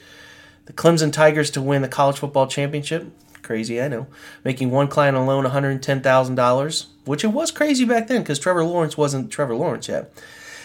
the 0.66 0.72
Clemson 0.72 1.12
Tigers 1.12 1.50
to 1.52 1.62
win 1.62 1.82
the 1.82 1.88
college 1.88 2.18
football 2.18 2.48
championship. 2.48 3.06
Crazy, 3.42 3.80
I 3.80 3.86
know. 3.86 4.08
Making 4.44 4.72
one 4.72 4.88
client 4.88 5.16
alone 5.16 5.44
$110,000, 5.44 6.86
which 7.04 7.24
it 7.24 7.28
was 7.28 7.52
crazy 7.52 7.84
back 7.84 8.08
then 8.08 8.22
because 8.22 8.40
Trevor 8.40 8.64
Lawrence 8.64 8.98
wasn't 8.98 9.30
Trevor 9.30 9.54
Lawrence 9.54 9.88
yet. 9.88 10.12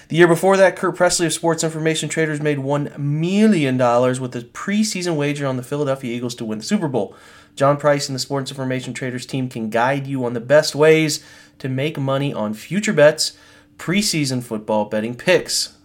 The 0.09 0.17
year 0.17 0.27
before 0.27 0.57
that, 0.57 0.75
Kurt 0.75 0.95
Presley 0.95 1.27
of 1.27 1.33
Sports 1.33 1.63
Information 1.63 2.09
Traders 2.09 2.41
made 2.41 2.57
$1 2.57 2.97
million 2.97 3.77
with 3.77 4.35
a 4.35 4.41
preseason 4.41 5.15
wager 5.15 5.45
on 5.45 5.57
the 5.57 5.63
Philadelphia 5.63 6.13
Eagles 6.13 6.35
to 6.35 6.45
win 6.45 6.57
the 6.57 6.63
Super 6.63 6.87
Bowl. 6.87 7.15
John 7.55 7.77
Price 7.77 8.09
and 8.09 8.15
the 8.15 8.19
Sports 8.19 8.51
Information 8.51 8.93
Traders 8.93 9.25
team 9.25 9.49
can 9.49 9.69
guide 9.69 10.07
you 10.07 10.25
on 10.25 10.33
the 10.33 10.39
best 10.39 10.75
ways 10.75 11.23
to 11.59 11.69
make 11.69 11.97
money 11.97 12.33
on 12.33 12.53
future 12.53 12.93
bets, 12.93 13.37
preseason 13.77 14.43
football 14.43 14.85
betting 14.85 15.15
picks. 15.15 15.77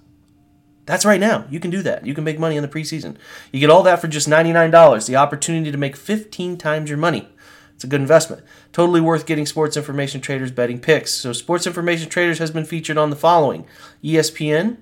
That's 0.87 1.05
right 1.05 1.21
now. 1.21 1.45
You 1.51 1.61
can 1.61 1.71
do 1.71 1.83
that. 1.83 2.07
You 2.07 2.15
can 2.15 2.25
make 2.25 2.39
money 2.39 2.57
in 2.57 2.63
the 2.63 2.69
preseason. 2.69 3.17
You 3.53 3.61
get 3.61 3.69
all 3.69 3.83
that 3.83 4.01
for 4.01 4.09
just 4.09 4.27
$99. 4.27 5.07
The 5.07 5.17
opportunity 5.17 5.71
to 5.71 5.77
make 5.77 5.97
15 5.97 6.57
times 6.57 6.89
your 6.89 6.99
money. 6.99 7.29
It's 7.75 7.85
a 7.85 7.87
good 7.89 8.01
investment. 8.01 8.43
Totally 8.73 9.01
worth 9.01 9.27
getting 9.27 9.45
Sports 9.45 9.77
Information 9.77 10.21
Traders 10.21 10.51
betting 10.51 10.81
picks. 10.81 11.13
So, 11.13 11.33
Sports 11.33 11.67
Information 11.67 12.09
Traders 12.09 12.39
has 12.39 12.51
been 12.51 12.65
featured 12.65 12.97
on 12.97 13.11
the 13.11 13.17
following 13.17 13.67
ESPN, 14.03 14.79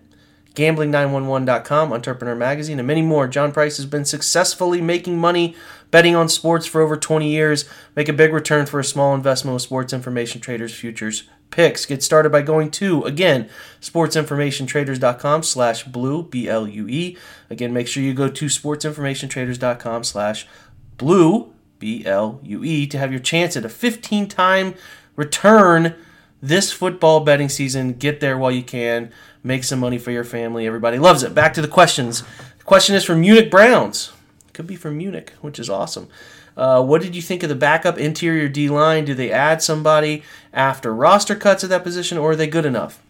Gambling911.com, 0.57 1.93
Entrepreneur 1.93 2.35
Magazine, 2.35 2.79
and 2.81 2.89
many 2.89 3.03
more. 3.03 3.29
John 3.29 3.53
Price 3.53 3.77
has 3.77 3.85
been 3.85 4.07
successfully 4.07 4.81
making 4.81 5.19
money 5.19 5.55
betting 5.91 6.17
on 6.17 6.31
sports 6.31 6.65
for 6.67 6.81
over 6.81 6.97
20 6.97 7.31
years. 7.31 7.67
Make 7.95 8.09
a 8.09 8.15
big 8.15 8.33
return 8.33 8.65
for 8.65 8.81
a 8.81 8.85
small 8.85 9.15
investment 9.15 9.53
with 9.53 9.63
Sports 9.63 9.93
Information 9.93 10.41
Traders 10.41 10.75
Futures 10.75 11.25
Picks. 11.51 11.85
Get 11.85 12.03
started 12.03 12.33
by 12.33 12.41
going 12.41 12.71
to, 12.73 13.05
again, 13.05 13.51
sportsinformationtraders.com 13.83 15.43
slash 15.43 15.85
blue, 15.85 16.23
B-L-U-E. 16.23 17.19
Again, 17.51 17.73
make 17.75 17.87
sure 17.87 18.03
you 18.03 18.15
go 18.15 18.29
to 18.29 18.47
sportsinformationtraders.com 18.47 20.05
slash 20.05 20.49
blue, 20.97 21.53
B-L-U-E, 21.79 22.87
to 22.87 22.99
have 22.99 23.13
your 23.13 23.21
chance 23.21 23.59
at 23.59 23.65
a 23.67 23.69
15-time 23.69 24.75
return 25.17 25.95
this 26.43 26.73
football 26.73 27.21
betting 27.21 27.49
season. 27.49 27.93
Get 27.93 28.21
there 28.21 28.39
while 28.39 28.51
you 28.53 28.63
can. 28.63 29.13
Make 29.47 29.63
some 29.63 29.79
money 29.79 29.97
for 29.97 30.11
your 30.11 30.25
family. 30.25 30.67
Everybody 30.67 30.99
loves 30.99 31.23
it. 31.23 31.33
Back 31.33 31.55
to 31.55 31.63
the 31.63 31.69
questions. 31.69 32.25
The 32.59 32.65
question 32.65 32.97
is 32.97 33.05
from 33.05 33.21
Munich 33.21 33.49
Browns. 33.49 34.11
Could 34.53 34.67
be 34.67 34.75
from 34.75 34.99
Munich, 34.99 35.35
which 35.41 35.61
is 35.61 35.71
awesome. 35.71 36.09
Uh, 36.57 36.83
what 36.83 37.01
did 37.01 37.15
you 37.15 37.23
think 37.23 37.45
of 37.45 37.49
the 37.49 37.55
backup 37.55 37.97
interior 37.97 38.49
D 38.49 38.69
line? 38.69 39.05
Do 39.05 39.15
they 39.15 39.31
add 39.31 39.63
somebody 39.63 40.25
after 40.53 40.93
roster 40.93 41.37
cuts 41.37 41.63
at 41.63 41.71
that 41.71 41.85
position, 41.85 42.19
or 42.19 42.33
are 42.33 42.37
they 42.37 42.49
good 42.49 42.67
enough? 42.67 43.01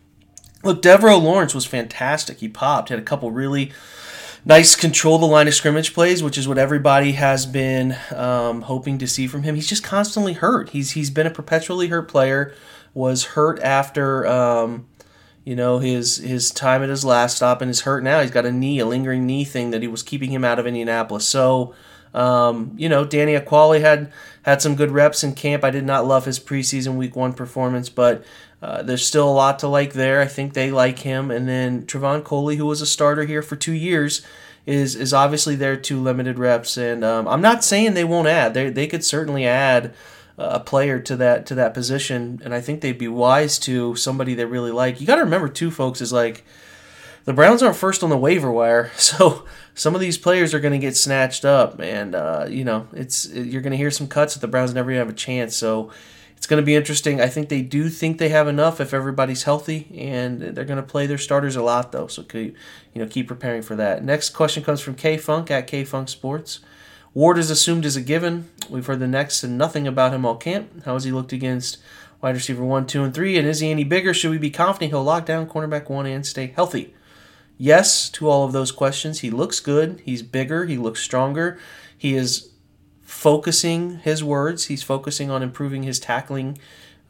Look, 0.62 0.82
Devaroe 0.82 1.22
Lawrence 1.22 1.54
was 1.54 1.64
fantastic. 1.64 2.40
He 2.40 2.48
popped, 2.48 2.90
had 2.90 2.98
a 2.98 3.02
couple 3.02 3.30
really 3.30 3.72
nice 4.44 4.76
control 4.76 5.16
the 5.16 5.24
line 5.24 5.48
of 5.48 5.54
scrimmage 5.54 5.94
plays, 5.94 6.22
which 6.22 6.36
is 6.36 6.46
what 6.46 6.58
everybody 6.58 7.12
has 7.12 7.46
been 7.46 7.96
um, 8.14 8.60
hoping 8.60 8.98
to 8.98 9.06
see 9.06 9.26
from 9.26 9.44
him. 9.44 9.54
He's 9.54 9.68
just 9.68 9.82
constantly 9.82 10.34
hurt. 10.34 10.68
He's 10.70 10.90
he's 10.90 11.08
been 11.08 11.26
a 11.26 11.30
perpetually 11.30 11.86
hurt 11.86 12.08
player 12.08 12.52
was 12.92 13.24
hurt 13.24 13.58
after 13.60 14.26
um, 14.26 14.86
you 15.46 15.56
know 15.56 15.78
his 15.78 16.18
his 16.18 16.50
time 16.50 16.82
at 16.82 16.90
his 16.90 17.06
last 17.06 17.36
stop 17.36 17.62
and 17.62 17.70
is 17.70 17.82
hurt 17.82 18.04
now. 18.04 18.20
He's 18.20 18.30
got 18.30 18.44
a 18.44 18.52
knee, 18.52 18.80
a 18.80 18.84
lingering 18.84 19.24
knee 19.24 19.44
thing 19.44 19.70
that 19.70 19.80
he 19.80 19.88
was 19.88 20.02
keeping 20.02 20.30
him 20.30 20.44
out 20.44 20.58
of 20.58 20.66
Indianapolis. 20.66 21.26
So 21.26 21.74
um, 22.16 22.72
you 22.76 22.88
know, 22.88 23.04
Danny 23.04 23.34
Ekuale 23.34 23.80
had 23.80 24.10
had 24.42 24.60
some 24.60 24.74
good 24.74 24.90
reps 24.90 25.22
in 25.22 25.34
camp. 25.34 25.62
I 25.62 25.70
did 25.70 25.84
not 25.84 26.06
love 26.06 26.24
his 26.24 26.40
preseason 26.40 26.96
week 26.96 27.14
one 27.14 27.32
performance, 27.32 27.88
but 27.88 28.24
uh, 28.62 28.82
there's 28.82 29.06
still 29.06 29.28
a 29.28 29.30
lot 29.30 29.58
to 29.60 29.68
like 29.68 29.92
there. 29.92 30.20
I 30.20 30.26
think 30.26 30.54
they 30.54 30.70
like 30.70 31.00
him. 31.00 31.30
And 31.30 31.46
then 31.46 31.84
Trevon 31.84 32.24
Coley, 32.24 32.56
who 32.56 32.66
was 32.66 32.80
a 32.80 32.86
starter 32.86 33.24
here 33.24 33.42
for 33.42 33.54
two 33.54 33.74
years, 33.74 34.22
is 34.64 34.96
is 34.96 35.12
obviously 35.12 35.56
there 35.56 35.76
to 35.76 36.00
limited 36.00 36.38
reps. 36.38 36.76
And 36.76 37.04
um, 37.04 37.28
I'm 37.28 37.42
not 37.42 37.62
saying 37.62 37.94
they 37.94 38.02
won't 38.02 38.28
add. 38.28 38.54
They 38.54 38.70
they 38.70 38.86
could 38.86 39.04
certainly 39.04 39.46
add 39.46 39.94
a 40.38 40.60
player 40.60 41.00
to 41.00 41.16
that 41.16 41.46
to 41.46 41.54
that 41.54 41.74
position, 41.74 42.40
and 42.44 42.54
I 42.54 42.60
think 42.60 42.80
they'd 42.80 42.98
be 42.98 43.08
wise 43.08 43.58
to 43.60 43.96
somebody 43.96 44.34
they 44.34 44.44
really 44.44 44.70
like. 44.70 45.00
You 45.00 45.06
got 45.06 45.16
to 45.16 45.24
remember 45.24 45.48
too, 45.48 45.70
folks, 45.70 46.00
is 46.00 46.12
like 46.12 46.44
the 47.24 47.32
Browns 47.32 47.62
aren't 47.62 47.76
first 47.76 48.02
on 48.02 48.10
the 48.10 48.18
waiver 48.18 48.50
wire, 48.50 48.90
so 48.96 49.44
some 49.74 49.94
of 49.94 50.00
these 50.00 50.18
players 50.18 50.52
are 50.52 50.60
going 50.60 50.72
to 50.72 50.78
get 50.78 50.96
snatched 50.96 51.44
up, 51.44 51.80
and 51.80 52.14
uh, 52.14 52.46
you 52.48 52.64
know 52.64 52.86
it's 52.92 53.28
you're 53.28 53.62
going 53.62 53.70
to 53.70 53.76
hear 53.78 53.90
some 53.90 54.08
cuts 54.08 54.34
that 54.34 54.40
the 54.40 54.48
Browns 54.48 54.74
never 54.74 54.92
have 54.92 55.08
a 55.08 55.14
chance. 55.14 55.56
So 55.56 55.90
it's 56.36 56.46
going 56.46 56.62
to 56.62 56.66
be 56.66 56.76
interesting. 56.76 57.18
I 57.18 57.28
think 57.28 57.48
they 57.48 57.62
do 57.62 57.88
think 57.88 58.18
they 58.18 58.28
have 58.28 58.46
enough 58.46 58.78
if 58.78 58.92
everybody's 58.92 59.44
healthy, 59.44 59.88
and 59.96 60.42
they're 60.42 60.66
going 60.66 60.76
to 60.76 60.82
play 60.82 61.06
their 61.06 61.18
starters 61.18 61.56
a 61.56 61.62
lot 61.62 61.92
though. 61.92 62.08
So 62.08 62.22
keep, 62.22 62.54
you 62.92 63.02
know 63.02 63.08
keep 63.08 63.26
preparing 63.26 63.62
for 63.62 63.74
that. 63.76 64.04
Next 64.04 64.30
question 64.30 64.62
comes 64.62 64.82
from 64.82 64.96
K 64.96 65.16
Funk 65.16 65.50
at 65.50 65.66
K 65.66 65.82
Funk 65.84 66.10
Sports. 66.10 66.60
Ward 67.16 67.38
is 67.38 67.50
assumed 67.50 67.86
as 67.86 67.96
a 67.96 68.02
given. 68.02 68.50
We've 68.68 68.84
heard 68.84 69.00
the 69.00 69.06
next 69.06 69.42
and 69.42 69.56
nothing 69.56 69.86
about 69.86 70.12
him 70.12 70.26
all 70.26 70.36
camp. 70.36 70.84
How 70.84 70.92
has 70.92 71.04
he 71.04 71.12
looked 71.12 71.32
against 71.32 71.78
wide 72.20 72.34
receiver 72.34 72.62
one, 72.62 72.86
two, 72.86 73.02
and 73.02 73.14
three? 73.14 73.38
And 73.38 73.48
is 73.48 73.60
he 73.60 73.70
any 73.70 73.84
bigger? 73.84 74.12
Should 74.12 74.32
we 74.32 74.36
be 74.36 74.50
confident 74.50 74.92
he'll 74.92 75.02
lock 75.02 75.24
down 75.24 75.48
cornerback 75.48 75.88
one 75.88 76.04
and 76.04 76.26
stay 76.26 76.48
healthy? 76.48 76.94
Yes 77.56 78.10
to 78.10 78.28
all 78.28 78.44
of 78.44 78.52
those 78.52 78.70
questions. 78.70 79.20
He 79.20 79.30
looks 79.30 79.60
good. 79.60 80.02
He's 80.04 80.22
bigger. 80.22 80.66
He 80.66 80.76
looks 80.76 81.00
stronger. 81.00 81.58
He 81.96 82.14
is 82.14 82.50
focusing 83.00 84.00
his 84.00 84.22
words. 84.22 84.66
He's 84.66 84.82
focusing 84.82 85.30
on 85.30 85.42
improving 85.42 85.84
his 85.84 85.98
tackling, 85.98 86.58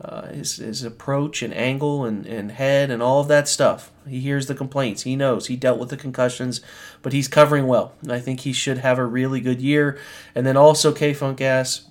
uh, 0.01 0.27
his, 0.29 0.57
his 0.57 0.83
approach 0.83 1.43
and 1.43 1.55
angle 1.55 2.05
and, 2.05 2.27
and 2.27 2.53
head 2.53 2.91
and 2.91 3.03
all 3.03 3.21
of 3.21 3.29
that 3.29 3.49
stuff. 3.49 3.91
He 4.07 4.21
hears 4.21 4.47
the 4.47 4.55
complaints. 4.55 5.03
He 5.03 5.17
knows. 5.17 5.47
He 5.47 5.57
dealt 5.57 5.79
with 5.79 5.91
the 5.91 5.97
concussions, 5.97 6.61
but 7.03 7.13
he's 7.13 7.29
covering 7.29 7.67
well. 7.67 7.93
And 8.03 8.13
I 8.13 8.21
think 8.21 8.41
he 8.41 8.53
should 8.53 8.79
have 8.79 8.99
a 8.99 9.07
really 9.07 9.41
good 9.41 9.61
year. 9.61 9.99
And 10.35 10.47
then 10.47 10.57
also, 10.57 10.93
K 10.93 11.15
Funk 11.15 11.41
asks, 11.41 11.87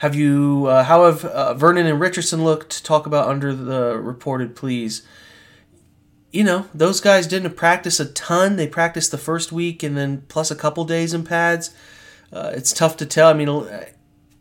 have 0.00 0.14
you, 0.14 0.66
uh, 0.66 0.84
how 0.84 1.04
have 1.04 1.24
uh, 1.24 1.54
Vernon 1.54 1.86
and 1.86 2.00
Richardson 2.00 2.42
looked? 2.42 2.84
Talk 2.84 3.06
about 3.06 3.28
under 3.28 3.54
the 3.54 3.98
reported, 3.98 4.56
please 4.56 5.06
you 6.32 6.44
know, 6.44 6.66
those 6.72 7.00
guys 7.00 7.26
didn't 7.26 7.56
practice 7.56 7.98
a 7.98 8.06
ton. 8.06 8.56
They 8.56 8.68
practiced 8.68 9.10
the 9.10 9.18
first 9.18 9.50
week 9.50 9.82
and 9.82 9.96
then 9.96 10.22
plus 10.28 10.50
a 10.50 10.56
couple 10.56 10.84
days 10.84 11.12
in 11.12 11.24
pads. 11.24 11.74
Uh, 12.32 12.52
it's 12.54 12.72
tough 12.72 12.96
to 12.98 13.06
tell. 13.06 13.28
I 13.28 13.32
mean, 13.32 13.48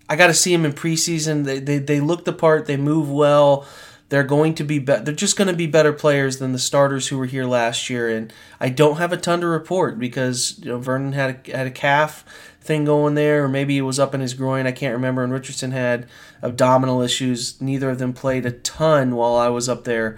I 0.09 0.15
got 0.15 0.27
to 0.27 0.33
see 0.33 0.51
them 0.51 0.65
in 0.65 0.73
preseason. 0.73 1.45
They, 1.45 1.59
they, 1.59 1.77
they 1.77 1.99
look 1.99 2.25
the 2.25 2.33
part. 2.33 2.65
They 2.65 2.77
move 2.77 3.09
well. 3.09 3.65
They're 4.09 4.23
going 4.23 4.55
to 4.55 4.63
be, 4.63 4.79
be 4.79 4.95
they're 4.95 5.13
just 5.13 5.37
going 5.37 5.49
to 5.49 5.55
be 5.55 5.67
better 5.67 5.93
players 5.93 6.39
than 6.39 6.51
the 6.51 6.59
starters 6.59 7.07
who 7.07 7.17
were 7.17 7.27
here 7.27 7.45
last 7.45 7.89
year. 7.91 8.09
And 8.09 8.33
I 8.59 8.69
don't 8.69 8.97
have 8.97 9.13
a 9.13 9.17
ton 9.17 9.41
to 9.41 9.47
report 9.47 9.99
because 9.99 10.59
you 10.59 10.69
know 10.69 10.79
Vernon 10.79 11.13
had 11.13 11.47
a, 11.47 11.55
had 11.55 11.67
a 11.67 11.71
calf 11.71 12.25
thing 12.59 12.85
going 12.85 13.13
there, 13.13 13.43
or 13.43 13.47
maybe 13.47 13.77
it 13.77 13.83
was 13.83 13.99
up 13.99 14.15
in 14.15 14.21
his 14.21 14.33
groin. 14.33 14.65
I 14.65 14.71
can't 14.71 14.95
remember. 14.95 15.23
And 15.23 15.31
Richardson 15.31 15.71
had 15.71 16.07
abdominal 16.41 17.01
issues. 17.01 17.61
Neither 17.61 17.91
of 17.91 17.99
them 17.99 18.13
played 18.13 18.47
a 18.47 18.51
ton 18.51 19.15
while 19.15 19.35
I 19.35 19.49
was 19.49 19.69
up 19.69 19.83
there 19.83 20.17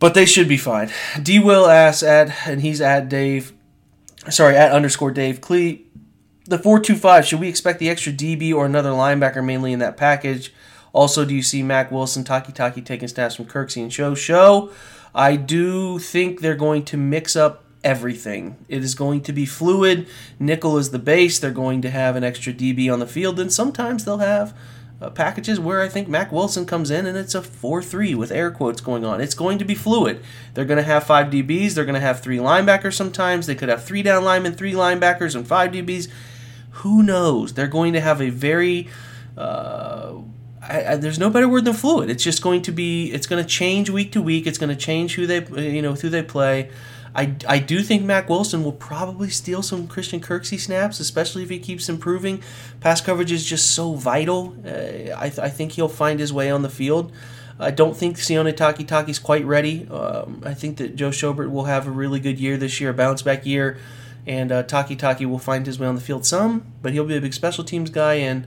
but 0.00 0.14
they 0.14 0.26
should 0.26 0.48
be 0.48 0.56
fine. 0.56 0.90
D 1.22 1.38
Will 1.38 1.68
asks 1.68 2.02
at, 2.02 2.48
and 2.48 2.62
he's 2.62 2.80
at 2.80 3.08
Dave, 3.08 3.52
sorry, 4.30 4.56
at 4.56 4.72
underscore 4.72 5.12
Dave 5.12 5.40
Clee. 5.40 5.86
The 6.50 6.58
425, 6.58 7.26
should 7.26 7.38
we 7.38 7.48
expect 7.48 7.78
the 7.78 7.88
extra 7.88 8.12
DB 8.12 8.52
or 8.52 8.66
another 8.66 8.90
linebacker 8.90 9.44
mainly 9.44 9.72
in 9.72 9.78
that 9.78 9.96
package? 9.96 10.52
Also, 10.92 11.24
do 11.24 11.32
you 11.32 11.42
see 11.44 11.62
Mack 11.62 11.92
Wilson, 11.92 12.24
Takitaki 12.24 12.84
taking 12.84 13.06
snaps 13.06 13.36
from 13.36 13.44
Kirksey 13.44 13.80
and 13.80 13.92
Show? 13.92 14.16
Show, 14.16 14.72
I 15.14 15.36
do 15.36 16.00
think 16.00 16.40
they're 16.40 16.56
going 16.56 16.84
to 16.86 16.96
mix 16.96 17.36
up 17.36 17.62
everything. 17.84 18.56
It 18.66 18.82
is 18.82 18.96
going 18.96 19.20
to 19.20 19.32
be 19.32 19.46
fluid. 19.46 20.08
Nickel 20.40 20.76
is 20.76 20.90
the 20.90 20.98
base. 20.98 21.38
They're 21.38 21.52
going 21.52 21.82
to 21.82 21.90
have 21.90 22.16
an 22.16 22.24
extra 22.24 22.52
DB 22.52 22.92
on 22.92 22.98
the 22.98 23.06
field, 23.06 23.38
and 23.38 23.52
sometimes 23.52 24.04
they'll 24.04 24.18
have 24.18 24.52
uh, 25.00 25.08
packages 25.08 25.60
where 25.60 25.80
I 25.80 25.88
think 25.88 26.08
Mack 26.08 26.32
Wilson 26.32 26.66
comes 26.66 26.90
in 26.90 27.06
and 27.06 27.16
it's 27.16 27.34
a 27.36 27.42
4 27.42 27.80
3 27.80 28.16
with 28.16 28.32
air 28.32 28.50
quotes 28.50 28.80
going 28.80 29.04
on. 29.04 29.20
It's 29.20 29.36
going 29.36 29.58
to 29.58 29.64
be 29.64 29.76
fluid. 29.76 30.20
They're 30.54 30.64
going 30.64 30.78
to 30.78 30.82
have 30.82 31.04
five 31.04 31.28
DBs. 31.28 31.74
They're 31.74 31.84
going 31.84 31.94
to 31.94 32.00
have 32.00 32.20
three 32.20 32.38
linebackers 32.38 32.94
sometimes. 32.94 33.46
They 33.46 33.54
could 33.54 33.68
have 33.68 33.84
three 33.84 34.02
down 34.02 34.24
linemen, 34.24 34.54
three 34.54 34.72
linebackers, 34.72 35.36
and 35.36 35.46
five 35.46 35.70
DBs. 35.70 36.10
Who 36.70 37.02
knows? 37.02 37.54
They're 37.54 37.66
going 37.66 37.92
to 37.94 38.00
have 38.00 38.20
a 38.20 38.30
very. 38.30 38.88
Uh, 39.36 40.14
I, 40.62 40.84
I, 40.84 40.96
there's 40.96 41.18
no 41.18 41.30
better 41.30 41.48
word 41.48 41.64
than 41.64 41.74
fluid. 41.74 42.10
It's 42.10 42.22
just 42.22 42.42
going 42.42 42.62
to 42.62 42.72
be. 42.72 43.12
It's 43.12 43.26
going 43.26 43.42
to 43.42 43.48
change 43.48 43.90
week 43.90 44.12
to 44.12 44.22
week. 44.22 44.46
It's 44.46 44.58
going 44.58 44.70
to 44.70 44.76
change 44.76 45.14
who 45.14 45.26
they, 45.26 45.44
you 45.72 45.82
know, 45.82 45.94
who 45.94 46.08
they 46.08 46.22
play. 46.22 46.70
I, 47.14 47.34
I 47.48 47.58
do 47.58 47.82
think 47.82 48.04
Mack 48.04 48.28
Wilson 48.28 48.62
will 48.62 48.72
probably 48.72 49.30
steal 49.30 49.62
some 49.62 49.88
Christian 49.88 50.20
Kirksey 50.20 50.60
snaps, 50.60 51.00
especially 51.00 51.42
if 51.42 51.50
he 51.50 51.58
keeps 51.58 51.88
improving. 51.88 52.42
Pass 52.80 53.00
coverage 53.00 53.32
is 53.32 53.44
just 53.44 53.72
so 53.72 53.94
vital. 53.94 54.54
Uh, 54.64 55.16
I, 55.16 55.28
th- 55.28 55.40
I 55.40 55.48
think 55.48 55.72
he'll 55.72 55.88
find 55.88 56.20
his 56.20 56.32
way 56.32 56.50
on 56.50 56.62
the 56.62 56.70
field. 56.70 57.12
I 57.58 57.70
don't 57.70 57.96
think 57.96 58.16
Sione 58.16 58.54
Takitaki's 58.54 59.18
quite 59.18 59.44
ready. 59.44 59.86
Um, 59.88 60.42
I 60.46 60.54
think 60.54 60.78
that 60.78 60.96
Joe 60.96 61.10
Schobert 61.10 61.50
will 61.50 61.64
have 61.64 61.86
a 61.86 61.90
really 61.90 62.20
good 62.20 62.38
year 62.38 62.56
this 62.56 62.80
year, 62.80 62.90
a 62.90 62.94
bounce 62.94 63.22
back 63.22 63.44
year, 63.44 63.78
and 64.30 64.52
uh, 64.52 64.62
Takitaki 64.62 65.26
will 65.26 65.40
find 65.40 65.66
his 65.66 65.80
way 65.80 65.88
on 65.88 65.96
the 65.96 66.00
field 66.00 66.24
some, 66.24 66.72
but 66.82 66.92
he'll 66.92 67.04
be 67.04 67.16
a 67.16 67.20
big 67.20 67.34
special 67.34 67.64
teams 67.64 67.90
guy, 67.90 68.14
and 68.14 68.46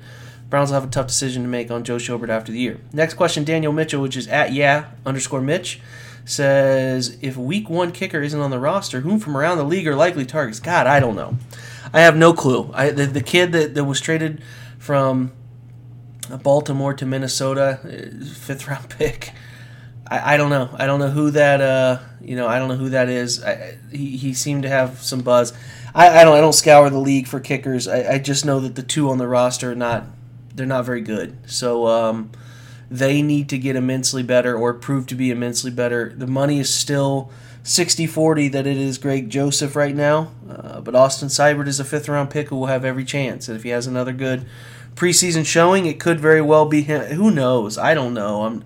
Browns 0.50 0.70
will 0.70 0.76
have 0.76 0.88
a 0.88 0.92
tough 0.92 1.08
decision 1.08 1.44
to 1.44 1.50
make 1.50 1.70
on 1.70 1.84
Joe 1.84 1.98
Schobert 1.98 2.30
after 2.30 2.54
the 2.54 2.60
year. 2.60 2.80
Next 2.94 3.16
question, 3.16 3.44
Daniel 3.44 3.74
Mitchell, 3.74 4.02
which 4.02 4.16
is 4.16 4.26
at 4.30 4.54
yeah 4.54 4.92
underscore 5.06 5.42
Mitch 5.42 5.82
says 6.24 7.18
if 7.22 7.36
week 7.36 7.70
one 7.70 7.92
kicker 7.92 8.22
isn't 8.22 8.40
on 8.40 8.50
the 8.50 8.60
roster, 8.60 9.02
whom 9.02 9.20
from 9.20 9.36
around 9.36 9.58
the 9.58 9.66
league 9.66 9.86
are 9.86 9.96
likely 9.96 10.26
targets? 10.26 10.62
God, 10.62 10.88
I 10.88 11.02
don't 11.02 11.18
know. 11.18 11.38
I 11.92 12.00
have 12.00 12.16
no 12.16 12.32
clue. 12.32 12.72
I 12.74 12.92
the, 12.92 13.06
the 13.06 13.22
kid 13.22 13.52
that, 13.52 13.76
that 13.76 13.84
was 13.84 14.00
traded 14.00 14.42
from 14.80 15.34
Baltimore 16.44 16.94
to 16.94 17.06
Minnesota, 17.06 17.82
uh, 17.84 18.26
fifth 18.26 18.70
round 18.70 18.90
pick. 18.98 19.34
I, 20.08 20.34
I 20.34 20.38
don't 20.38 20.50
know. 20.50 20.70
I 20.74 20.86
don't 20.86 21.00
know 21.00 21.10
who 21.10 21.32
that. 21.32 21.62
Uh, 21.62 22.00
you 22.22 22.36
know, 22.36 22.48
I 22.48 22.60
don't 22.60 22.68
know 22.68 22.76
who 22.76 22.90
that 22.90 23.10
is. 23.10 23.44
I, 23.44 23.78
he, 23.92 24.18
he 24.18 24.34
seemed 24.34 24.64
to 24.64 24.70
have 24.70 25.02
some 25.02 25.22
buzz. 25.22 25.54
I, 25.96 26.22
I 26.22 26.24
don't. 26.24 26.36
I 26.36 26.42
don't 26.42 26.54
scour 26.54 26.90
the 26.90 27.00
league 27.00 27.28
for 27.28 27.40
kickers. 27.40 27.88
I, 27.88 28.14
I 28.14 28.18
just 28.20 28.46
know 28.46 28.60
that 28.60 28.76
the 28.76 28.84
two 28.84 29.10
on 29.10 29.18
the 29.18 29.28
roster 29.28 29.72
are 29.72 29.76
not. 29.76 30.06
They're 30.56 30.66
not 30.66 30.86
very 30.86 31.02
good. 31.02 31.38
So 31.50 31.88
um, 31.88 32.32
they 32.92 33.22
need 33.22 33.50
to 33.50 33.58
get 33.58 33.76
immensely 33.76 34.24
better 34.24 34.56
or 34.56 34.74
prove 34.74 35.08
to 35.08 35.16
be 35.16 35.32
immensely 35.32 35.72
better. 35.72 36.14
The 36.16 36.28
money 36.28 36.60
is 36.60 36.72
still 36.72 37.32
60 37.64 38.06
40 38.08 38.50
that 38.50 38.68
it 38.68 38.78
is 38.78 38.98
Greg 38.98 39.30
Joseph 39.30 39.76
right 39.76 39.96
now, 39.96 40.32
uh, 40.50 40.82
but 40.82 40.96
Austin 40.96 41.30
Seibert 41.30 41.68
is 41.68 41.80
a 41.80 41.86
fifth 41.86 42.10
round 42.10 42.30
pick 42.30 42.50
who 42.50 42.58
will 42.58 42.68
have 42.68 42.86
every 42.86 43.06
chance. 43.06 43.48
And 43.48 43.58
if 43.58 43.64
he 43.64 43.70
has 43.70 43.88
another 43.88 44.12
good 44.12 44.46
preseason 44.96 45.46
showing, 45.46 45.86
it 45.86 46.00
could 46.00 46.20
very 46.20 46.42
well 46.42 46.66
be 46.66 46.82
him. 46.82 47.02
Who 47.16 47.32
knows? 47.32 47.78
I 47.78 47.94
don't 47.94 48.14
know. 48.14 48.44
I'm. 48.44 48.64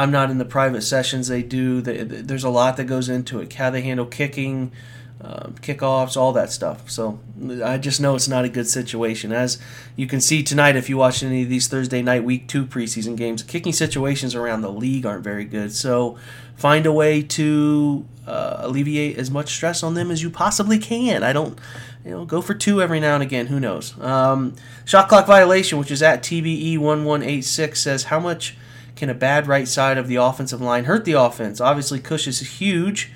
I'm 0.00 0.10
not 0.10 0.30
in 0.30 0.38
the 0.38 0.46
private 0.46 0.80
sessions 0.80 1.28
they 1.28 1.42
do. 1.42 1.82
There's 1.82 2.42
a 2.42 2.48
lot 2.48 2.78
that 2.78 2.84
goes 2.84 3.10
into 3.10 3.38
it. 3.40 3.52
How 3.52 3.68
they 3.68 3.82
handle 3.82 4.06
kicking, 4.06 4.72
um, 5.20 5.56
kickoffs, 5.60 6.16
all 6.16 6.32
that 6.32 6.50
stuff. 6.50 6.88
So 6.90 7.20
I 7.62 7.76
just 7.76 8.00
know 8.00 8.14
it's 8.14 8.26
not 8.26 8.46
a 8.46 8.48
good 8.48 8.66
situation. 8.66 9.30
As 9.30 9.58
you 9.96 10.06
can 10.06 10.22
see 10.22 10.42
tonight, 10.42 10.74
if 10.74 10.88
you 10.88 10.96
watch 10.96 11.22
any 11.22 11.42
of 11.42 11.50
these 11.50 11.68
Thursday 11.68 12.00
night 12.00 12.24
Week 12.24 12.48
Two 12.48 12.64
preseason 12.64 13.14
games, 13.14 13.42
kicking 13.42 13.74
situations 13.74 14.34
around 14.34 14.62
the 14.62 14.72
league 14.72 15.04
aren't 15.04 15.22
very 15.22 15.44
good. 15.44 15.70
So 15.70 16.16
find 16.56 16.86
a 16.86 16.92
way 16.92 17.20
to 17.20 18.06
uh, 18.26 18.56
alleviate 18.60 19.18
as 19.18 19.30
much 19.30 19.50
stress 19.50 19.82
on 19.82 19.92
them 19.92 20.10
as 20.10 20.22
you 20.22 20.30
possibly 20.30 20.78
can. 20.78 21.22
I 21.22 21.34
don't, 21.34 21.58
you 22.06 22.12
know, 22.12 22.24
go 22.24 22.40
for 22.40 22.54
two 22.54 22.80
every 22.80 23.00
now 23.00 23.16
and 23.16 23.22
again. 23.22 23.48
Who 23.48 23.60
knows? 23.60 24.00
Um, 24.00 24.56
shot 24.86 25.10
clock 25.10 25.26
violation, 25.26 25.78
which 25.78 25.90
is 25.90 26.02
at 26.02 26.22
TBE 26.22 26.78
one 26.78 27.04
one 27.04 27.22
eight 27.22 27.44
six, 27.44 27.82
says 27.82 28.04
how 28.04 28.18
much 28.18 28.56
can 29.00 29.10
a 29.10 29.14
bad 29.14 29.48
right 29.48 29.66
side 29.66 29.96
of 29.98 30.06
the 30.06 30.16
offensive 30.16 30.60
line 30.60 30.84
hurt 30.84 31.04
the 31.04 31.14
offense? 31.14 31.60
Obviously, 31.60 31.98
Kush 31.98 32.28
is 32.28 32.40
a 32.40 32.44
huge 32.44 33.10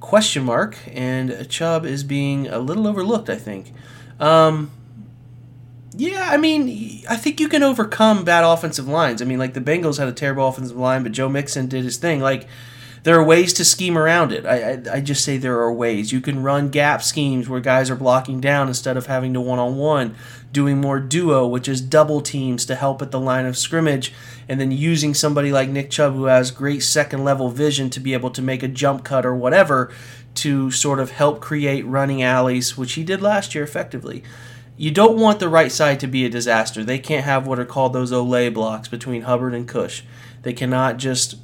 question 0.00 0.44
mark, 0.44 0.78
and 0.90 1.48
Chubb 1.48 1.84
is 1.84 2.02
being 2.02 2.48
a 2.48 2.58
little 2.58 2.88
overlooked, 2.88 3.28
I 3.28 3.36
think. 3.36 3.72
Um, 4.18 4.70
yeah, 5.94 6.28
I 6.30 6.38
mean, 6.38 7.04
I 7.08 7.16
think 7.16 7.38
you 7.38 7.48
can 7.48 7.62
overcome 7.62 8.24
bad 8.24 8.44
offensive 8.44 8.88
lines. 8.88 9.20
I 9.20 9.26
mean, 9.26 9.38
like 9.38 9.52
the 9.52 9.60
Bengals 9.60 9.98
had 9.98 10.08
a 10.08 10.12
terrible 10.12 10.48
offensive 10.48 10.76
line, 10.76 11.02
but 11.02 11.12
Joe 11.12 11.28
Mixon 11.28 11.68
did 11.68 11.84
his 11.84 11.98
thing. 11.98 12.20
Like, 12.20 12.48
there 13.02 13.18
are 13.18 13.24
ways 13.24 13.52
to 13.54 13.64
scheme 13.64 13.96
around 13.96 14.32
it. 14.32 14.44
I, 14.44 14.72
I, 14.72 14.82
I, 14.94 15.00
just 15.00 15.24
say 15.24 15.36
there 15.36 15.60
are 15.60 15.72
ways. 15.72 16.12
You 16.12 16.20
can 16.20 16.42
run 16.42 16.70
gap 16.70 17.02
schemes 17.02 17.48
where 17.48 17.60
guys 17.60 17.90
are 17.90 17.96
blocking 17.96 18.40
down 18.40 18.68
instead 18.68 18.96
of 18.96 19.06
having 19.06 19.32
to 19.34 19.40
one 19.40 19.58
on 19.58 19.76
one, 19.76 20.16
doing 20.52 20.80
more 20.80 20.98
duo, 20.98 21.46
which 21.46 21.68
is 21.68 21.80
double 21.80 22.20
teams 22.20 22.66
to 22.66 22.74
help 22.74 23.00
at 23.02 23.10
the 23.10 23.20
line 23.20 23.46
of 23.46 23.56
scrimmage, 23.56 24.12
and 24.48 24.60
then 24.60 24.72
using 24.72 25.14
somebody 25.14 25.52
like 25.52 25.68
Nick 25.68 25.90
Chubb 25.90 26.14
who 26.14 26.24
has 26.24 26.50
great 26.50 26.82
second 26.82 27.24
level 27.24 27.50
vision 27.50 27.90
to 27.90 28.00
be 28.00 28.12
able 28.12 28.30
to 28.30 28.42
make 28.42 28.62
a 28.62 28.68
jump 28.68 29.04
cut 29.04 29.24
or 29.24 29.34
whatever 29.34 29.92
to 30.34 30.70
sort 30.70 31.00
of 31.00 31.12
help 31.12 31.40
create 31.40 31.86
running 31.86 32.22
alleys, 32.22 32.76
which 32.76 32.94
he 32.94 33.04
did 33.04 33.22
last 33.22 33.54
year 33.54 33.64
effectively. 33.64 34.22
You 34.76 34.90
don't 34.90 35.18
want 35.18 35.40
the 35.40 35.48
right 35.48 35.72
side 35.72 36.00
to 36.00 36.06
be 36.06 36.26
a 36.26 36.30
disaster. 36.30 36.84
They 36.84 36.98
can't 36.98 37.24
have 37.24 37.46
what 37.46 37.58
are 37.58 37.64
called 37.64 37.94
those 37.94 38.12
olé 38.12 38.52
blocks 38.52 38.88
between 38.88 39.22
Hubbard 39.22 39.54
and 39.54 39.66
Kush. 39.66 40.02
They 40.42 40.52
cannot 40.52 40.98
just 40.98 41.36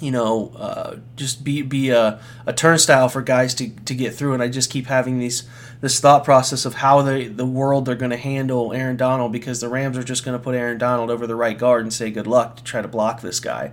you 0.00 0.10
know, 0.10 0.52
uh, 0.56 0.96
just 1.16 1.44
be 1.44 1.62
be 1.62 1.90
a, 1.90 2.20
a 2.46 2.52
turnstile 2.52 3.08
for 3.08 3.22
guys 3.22 3.54
to, 3.54 3.70
to 3.70 3.94
get 3.94 4.14
through. 4.14 4.34
And 4.34 4.42
I 4.42 4.48
just 4.48 4.70
keep 4.70 4.86
having 4.86 5.18
these 5.18 5.48
this 5.80 6.00
thought 6.00 6.24
process 6.24 6.64
of 6.64 6.74
how 6.74 7.02
they 7.02 7.28
the 7.28 7.46
world 7.46 7.86
they're 7.86 7.94
going 7.94 8.10
to 8.10 8.16
handle 8.16 8.72
Aaron 8.72 8.96
Donald 8.96 9.32
because 9.32 9.60
the 9.60 9.68
Rams 9.68 9.96
are 9.96 10.02
just 10.02 10.24
going 10.24 10.36
to 10.38 10.42
put 10.42 10.54
Aaron 10.54 10.78
Donald 10.78 11.10
over 11.10 11.26
the 11.26 11.36
right 11.36 11.56
guard 11.56 11.82
and 11.82 11.92
say 11.92 12.10
good 12.10 12.26
luck 12.26 12.56
to 12.56 12.64
try 12.64 12.82
to 12.82 12.88
block 12.88 13.20
this 13.20 13.40
guy. 13.40 13.72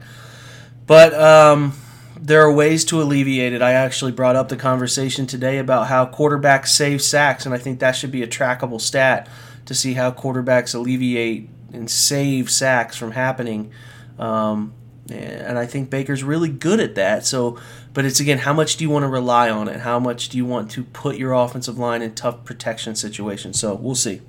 But 0.88 1.14
um, 1.14 1.74
there 2.20 2.42
are 2.42 2.52
ways 2.52 2.86
to 2.86 3.02
alleviate 3.02 3.54
it. 3.54 3.62
I 3.62 3.74
actually 3.74 4.12
brought 4.12 4.36
up 4.36 4.50
the 4.50 4.58
conversation 4.58 5.26
today 5.26 5.58
about 5.58 5.88
how 5.88 6.06
quarterbacks 6.06 6.68
save 6.68 7.02
sacks, 7.02 7.46
and 7.46 7.56
I 7.56 7.58
think 7.58 7.80
that 7.80 7.94
should 7.94 8.12
be 8.12 8.24
a 8.24 8.28
trackable 8.28 8.80
stat 8.80 9.28
to 9.66 9.74
see 9.74 9.94
how 9.94 10.12
quarterbacks 10.12 10.76
alleviate 10.76 11.50
and 11.74 11.90
save 11.90 12.50
sacks 12.50 12.96
from 12.96 13.12
happening. 13.12 13.72
Um, 14.18 14.74
and 15.10 15.58
I 15.58 15.66
think 15.66 15.90
Baker's 15.90 16.24
really 16.24 16.50
good 16.50 16.80
at 16.80 16.96
that. 16.96 17.26
So, 17.26 17.60
but 17.94 18.06
it's 18.06 18.20
again, 18.20 18.40
how 18.40 18.54
much 18.54 18.78
do 18.78 18.84
you 18.84 18.90
want 18.90 19.04
to 19.04 19.08
rely 19.08 19.50
on 19.50 19.68
it? 19.68 19.82
How 19.82 20.00
much 20.00 20.30
do 20.30 20.38
you 20.38 20.46
want 20.46 20.72
to 20.72 20.84
put 20.84 21.18
your 21.18 21.34
offensive 21.34 21.78
line 21.78 22.02
in 22.02 22.16
tough 22.16 22.44
protection 22.44 22.96
situations? 22.96 23.60
So 23.60 23.76
we'll 23.76 23.96
see. 23.96 24.22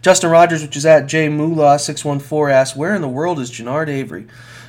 Justin 0.00 0.30
Rogers, 0.30 0.62
which 0.62 0.76
is 0.76 0.86
at 0.86 1.06
J 1.06 1.28
Moolah 1.28 1.78
six 1.78 2.04
one 2.04 2.20
four, 2.20 2.48
asks, 2.48 2.76
"Where 2.76 2.94
in 2.94 3.02
the 3.02 3.08
world 3.08 3.38
is 3.40 3.50
Genard 3.50 3.88
Avery? 3.88 4.26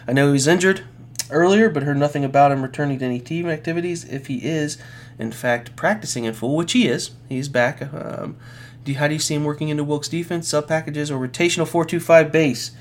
I 0.08 0.14
know 0.14 0.34
he's 0.34 0.48
injured 0.48 0.84
earlier, 1.30 1.70
but 1.70 1.84
heard 1.84 1.98
nothing 1.98 2.26
about 2.26 2.52
him 2.52 2.64
returning 2.64 3.00
to 3.00 3.06
any 3.06 3.20
team 3.20 3.48
activities. 3.48 4.04
If 4.06 4.28
he 4.28 4.38
is, 4.38 4.78
in 5.20 5.32
fact, 5.32 5.76
practicing 5.76 6.24
in 6.24 6.34
full, 6.34 6.56
which 6.56 6.72
he 6.72 6.88
is, 6.88 7.12
he's 7.30 7.48
back. 7.48 7.82
Um, 7.94 8.38
do 8.84 8.92
you, 8.92 8.98
how 8.98 9.08
do 9.08 9.14
you 9.14 9.20
see 9.20 9.36
him 9.36 9.44
working 9.44 9.70
into 9.70 9.84
Wilks' 9.84 10.08
defense, 10.08 10.48
sub 10.48 10.68
packages, 10.68 11.12
or 11.12 11.20
rotational 11.26 11.68
four 11.68 11.86
two 11.86 12.00
five 12.00 12.32
base?" 12.32 12.72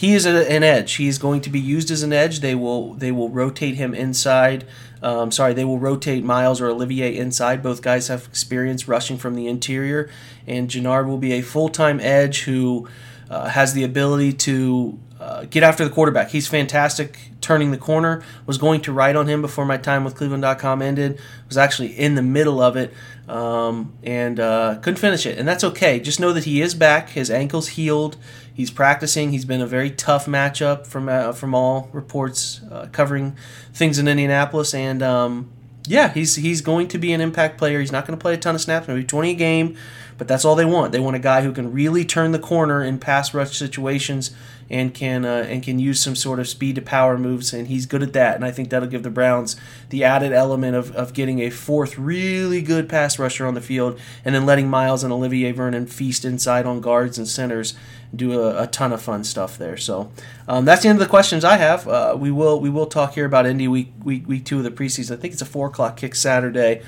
He 0.00 0.14
is 0.14 0.24
a, 0.24 0.50
an 0.50 0.62
edge. 0.62 0.94
He 0.94 1.08
is 1.08 1.18
going 1.18 1.42
to 1.42 1.50
be 1.50 1.60
used 1.60 1.90
as 1.90 2.02
an 2.02 2.10
edge. 2.10 2.40
They 2.40 2.54
will 2.54 2.94
they 2.94 3.12
will 3.12 3.28
rotate 3.28 3.74
him 3.74 3.92
inside. 3.92 4.64
Um, 5.02 5.30
sorry, 5.30 5.52
they 5.52 5.66
will 5.66 5.78
rotate 5.78 6.24
Myles 6.24 6.58
or 6.58 6.68
Olivier 6.68 7.14
inside. 7.14 7.62
Both 7.62 7.82
guys 7.82 8.08
have 8.08 8.24
experience 8.24 8.88
rushing 8.88 9.18
from 9.18 9.34
the 9.34 9.46
interior, 9.46 10.08
and 10.46 10.70
Genard 10.70 11.06
will 11.06 11.18
be 11.18 11.34
a 11.34 11.42
full 11.42 11.68
time 11.68 12.00
edge 12.00 12.44
who 12.44 12.88
uh, 13.28 13.50
has 13.50 13.74
the 13.74 13.84
ability 13.84 14.32
to 14.32 14.98
uh, 15.20 15.44
get 15.44 15.62
after 15.62 15.84
the 15.84 15.90
quarterback. 15.90 16.30
He's 16.30 16.48
fantastic 16.48 17.18
turning 17.42 17.70
the 17.70 17.76
corner. 17.76 18.22
Was 18.46 18.56
going 18.56 18.80
to 18.80 18.92
write 18.92 19.16
on 19.16 19.26
him 19.26 19.42
before 19.42 19.66
my 19.66 19.76
time 19.76 20.02
with 20.02 20.14
Cleveland.com 20.14 20.80
ended. 20.80 21.20
Was 21.46 21.58
actually 21.58 21.88
in 21.88 22.14
the 22.14 22.22
middle 22.22 22.62
of 22.62 22.74
it 22.74 22.94
um, 23.30 23.92
and 24.02 24.40
uh, 24.40 24.78
couldn't 24.82 24.98
finish 24.98 25.24
it, 25.24 25.38
and 25.38 25.46
that's 25.46 25.62
okay. 25.62 26.00
Just 26.00 26.18
know 26.18 26.32
that 26.32 26.44
he 26.44 26.60
is 26.60 26.74
back. 26.74 27.10
His 27.10 27.30
ankle's 27.30 27.68
healed. 27.68 28.16
He's 28.52 28.70
practicing. 28.70 29.30
He's 29.30 29.44
been 29.44 29.60
a 29.60 29.66
very 29.66 29.90
tough 29.90 30.26
matchup 30.26 30.86
from 30.86 31.08
uh, 31.08 31.32
from 31.32 31.54
all 31.54 31.88
reports 31.92 32.60
uh, 32.70 32.88
covering 32.90 33.36
things 33.72 33.98
in 33.98 34.08
Indianapolis, 34.08 34.74
and 34.74 35.00
um, 35.02 35.50
yeah, 35.86 36.12
he's 36.12 36.34
he's 36.34 36.60
going 36.60 36.88
to 36.88 36.98
be 36.98 37.12
an 37.12 37.20
impact 37.20 37.56
player. 37.56 37.80
He's 37.80 37.92
not 37.92 38.04
going 38.04 38.18
to 38.18 38.20
play 38.20 38.34
a 38.34 38.36
ton 38.36 38.56
of 38.56 38.60
snaps, 38.60 38.88
maybe 38.88 39.04
20 39.04 39.30
a 39.30 39.34
game, 39.34 39.76
but 40.18 40.26
that's 40.26 40.44
all 40.44 40.56
they 40.56 40.64
want. 40.64 40.90
They 40.90 41.00
want 41.00 41.14
a 41.14 41.20
guy 41.20 41.42
who 41.42 41.52
can 41.52 41.72
really 41.72 42.04
turn 42.04 42.32
the 42.32 42.38
corner 42.38 42.82
in 42.82 42.98
pass 42.98 43.32
rush 43.32 43.56
situations 43.56 44.32
and 44.70 44.94
can 44.94 45.24
uh, 45.24 45.44
and 45.48 45.62
can 45.62 45.78
use 45.78 46.00
some 46.00 46.14
sort 46.14 46.38
of 46.38 46.48
speed 46.48 46.76
to 46.76 46.82
power 46.82 47.18
moves, 47.18 47.52
and 47.52 47.66
he's 47.66 47.86
good 47.86 48.02
at 48.02 48.12
that. 48.12 48.36
And 48.36 48.44
I 48.44 48.52
think 48.52 48.70
that'll 48.70 48.88
give 48.88 49.02
the 49.02 49.10
Browns 49.10 49.56
the 49.88 50.04
added 50.04 50.32
element 50.32 50.76
of, 50.76 50.92
of 50.92 51.12
getting 51.12 51.40
a 51.40 51.50
fourth 51.50 51.98
really 51.98 52.62
good 52.62 52.88
pass 52.88 53.18
rusher 53.18 53.46
on 53.46 53.54
the 53.54 53.60
field, 53.60 53.98
and 54.24 54.34
then 54.34 54.46
letting 54.46 54.68
Myles 54.68 55.02
and 55.02 55.12
Olivier 55.12 55.52
Vernon 55.52 55.86
feast 55.86 56.24
inside 56.24 56.66
on 56.66 56.80
guards 56.80 57.18
and 57.18 57.26
centers, 57.26 57.74
do 58.14 58.40
a, 58.40 58.62
a 58.62 58.66
ton 58.68 58.92
of 58.92 59.02
fun 59.02 59.24
stuff 59.24 59.58
there. 59.58 59.76
So 59.76 60.12
um, 60.46 60.64
that's 60.64 60.82
the 60.82 60.88
end 60.88 61.00
of 61.00 61.04
the 61.04 61.10
questions 61.10 61.44
I 61.44 61.56
have. 61.56 61.88
Uh, 61.88 62.16
we 62.18 62.30
will 62.30 62.60
we 62.60 62.70
will 62.70 62.86
talk 62.86 63.14
here 63.14 63.26
about 63.26 63.46
Indy 63.46 63.66
week 63.66 63.92
week 64.04 64.28
week 64.28 64.44
two 64.44 64.58
of 64.58 64.64
the 64.64 64.70
preseason. 64.70 65.12
I 65.12 65.16
think 65.16 65.32
it's 65.32 65.42
a 65.42 65.46
four 65.46 65.66
o'clock 65.66 65.96
kick 65.96 66.14
Saturday. 66.14 66.82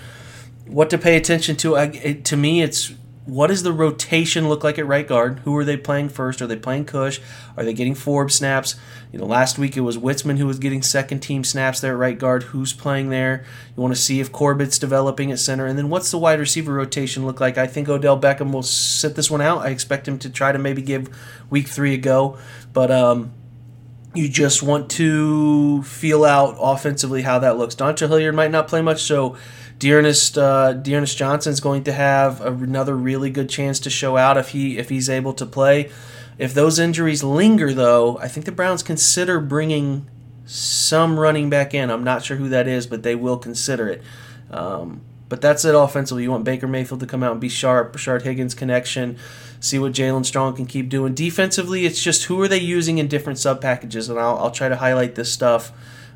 What 0.67 0.89
to 0.91 0.99
pay 0.99 1.17
attention 1.17 1.57
to? 1.57 1.75
I, 1.77 1.85
it, 1.87 2.25
to 2.27 2.37
me, 2.37 2.63
it's 2.63 2.93
what 3.25 3.49
does 3.49 3.63
the 3.63 3.73
rotation 3.73 4.49
look 4.49 4.65
like 4.65 4.79
at 4.79 4.87
right 4.87 5.07
guard? 5.07 5.41
Who 5.45 5.57
are 5.57 5.65
they 5.65 5.77
playing 5.77 6.09
first? 6.09 6.43
Are 6.43 6.47
they 6.47 6.57
playing 6.57 6.87
Kush? 6.87 7.21
Are 7.57 7.65
they 7.65 7.73
getting 7.73 7.95
Forbes 7.95 8.35
snaps? 8.35 8.75
You 9.13 9.21
know, 9.21 9.27
last 9.27 9.59
week 9.59 9.77
it 9.77 9.83
was 9.83 9.97
Witzmann 9.97 10.39
who 10.39 10.47
was 10.47 10.59
getting 10.59 10.83
second 10.83 11.21
team 11.21 11.45
snaps 11.45 11.81
there 11.81 11.93
at 11.93 11.99
right 11.99 12.19
guard. 12.19 12.45
Who's 12.45 12.73
playing 12.73 13.11
there? 13.11 13.45
You 13.77 13.83
want 13.83 13.95
to 13.95 14.01
see 14.01 14.19
if 14.19 14.33
Corbett's 14.33 14.79
developing 14.79 15.31
at 15.31 15.39
center. 15.39 15.67
And 15.67 15.79
then 15.79 15.89
what's 15.89 16.11
the 16.11 16.19
wide 16.19 16.41
receiver 16.41 16.73
rotation 16.73 17.25
look 17.25 17.41
like? 17.41 17.59
I 17.59 17.69
think 17.69 17.89
Odell 17.89 18.21
Beckham 18.21 18.53
will 18.53 18.63
sit 18.65 19.15
this 19.15 19.31
one 19.31 19.41
out. 19.41 19.59
I 19.59 19.69
expect 19.69 20.09
him 20.09 20.19
to 20.19 20.31
try 20.31 20.51
to 20.51 20.59
maybe 20.59 20.83
give 20.83 21.09
week 21.49 21.69
three 21.69 21.95
a 21.95 21.99
go. 21.99 22.39
But 22.73 22.91
um, 22.91 23.33
you 24.15 24.29
just 24.29 24.63
want 24.63 24.91
to 24.93 25.83
feel 25.83 26.25
out 26.25 26.57
offensively 26.61 27.23
how 27.23 27.39
that 27.39 27.57
looks. 27.57 27.75
Dontrell 27.75 28.09
Hilliard 28.09 28.35
might 28.35 28.51
not 28.51 28.69
play 28.69 28.83
much, 28.83 29.03
so 29.03 29.37
D'Ernest 29.79 30.37
uh, 30.37 30.75
Johnson 30.75 31.53
is 31.53 31.61
going 31.61 31.85
to 31.85 31.93
have 31.93 32.41
another 32.41 32.95
really 32.95 33.31
good 33.31 33.49
chance 33.49 33.81
to 33.81 33.91
show 33.91 34.17
out 34.17 34.37
if 34.37 34.51
he 34.51 34.79
if 34.79 34.89
he's 34.91 35.09
able 35.09 35.33
to 35.35 35.47
play. 35.47 35.91
If 36.39 36.55
those 36.55 36.79
injuries 36.79 37.23
linger, 37.23 37.73
though, 37.73 38.19
I 38.19 38.29
think 38.29 38.47
the 38.47 38.53
Browns 38.53 38.83
consider 38.83 39.41
bringing 39.41 40.09
some 40.45 41.19
running 41.19 41.51
back 41.51 41.75
in. 41.75 41.91
I'm 41.91 42.05
not 42.05 42.25
sure 42.25 42.37
who 42.37 42.49
that 42.51 42.67
is, 42.67 42.87
but 42.87 43.03
they 43.03 43.15
will 43.15 43.39
consider 43.39 43.89
it. 43.89 44.03
Um, 44.51 45.03
but 45.33 45.41
that's 45.41 45.65
it 45.65 45.75
offensively. 45.75 46.25
You 46.25 46.31
want 46.31 46.45
Baker 46.45 46.69
Mayfield 46.69 47.01
to 47.01 47.07
come 47.07 47.23
out 47.23 47.33
and 47.33 47.41
be 47.41 47.49
sharp, 47.49 47.97
Rashard 47.97 48.21
Higgins 48.21 48.55
connection, 48.55 49.17
see 49.61 49.79
what 49.79 49.93
Jaelen 49.93 50.27
Strong 50.27 50.57
can 50.57 50.67
keep 50.67 50.91
doing. 50.91 51.15
Defensively, 51.15 51.87
it's 51.87 52.03
just 52.03 52.25
who 52.25 52.39
are 52.43 52.49
they 52.49 52.59
using 52.59 52.99
in 52.99 53.09
different 53.09 53.39
sub 53.39 53.63
packages, 53.63 54.11
and 54.11 54.19
I'll, 54.19 54.37
I'll 54.37 54.51
try 54.51 54.69
to 54.69 54.77
highlight 54.77 55.15
this 55.15 55.33
stuff. 55.33 55.73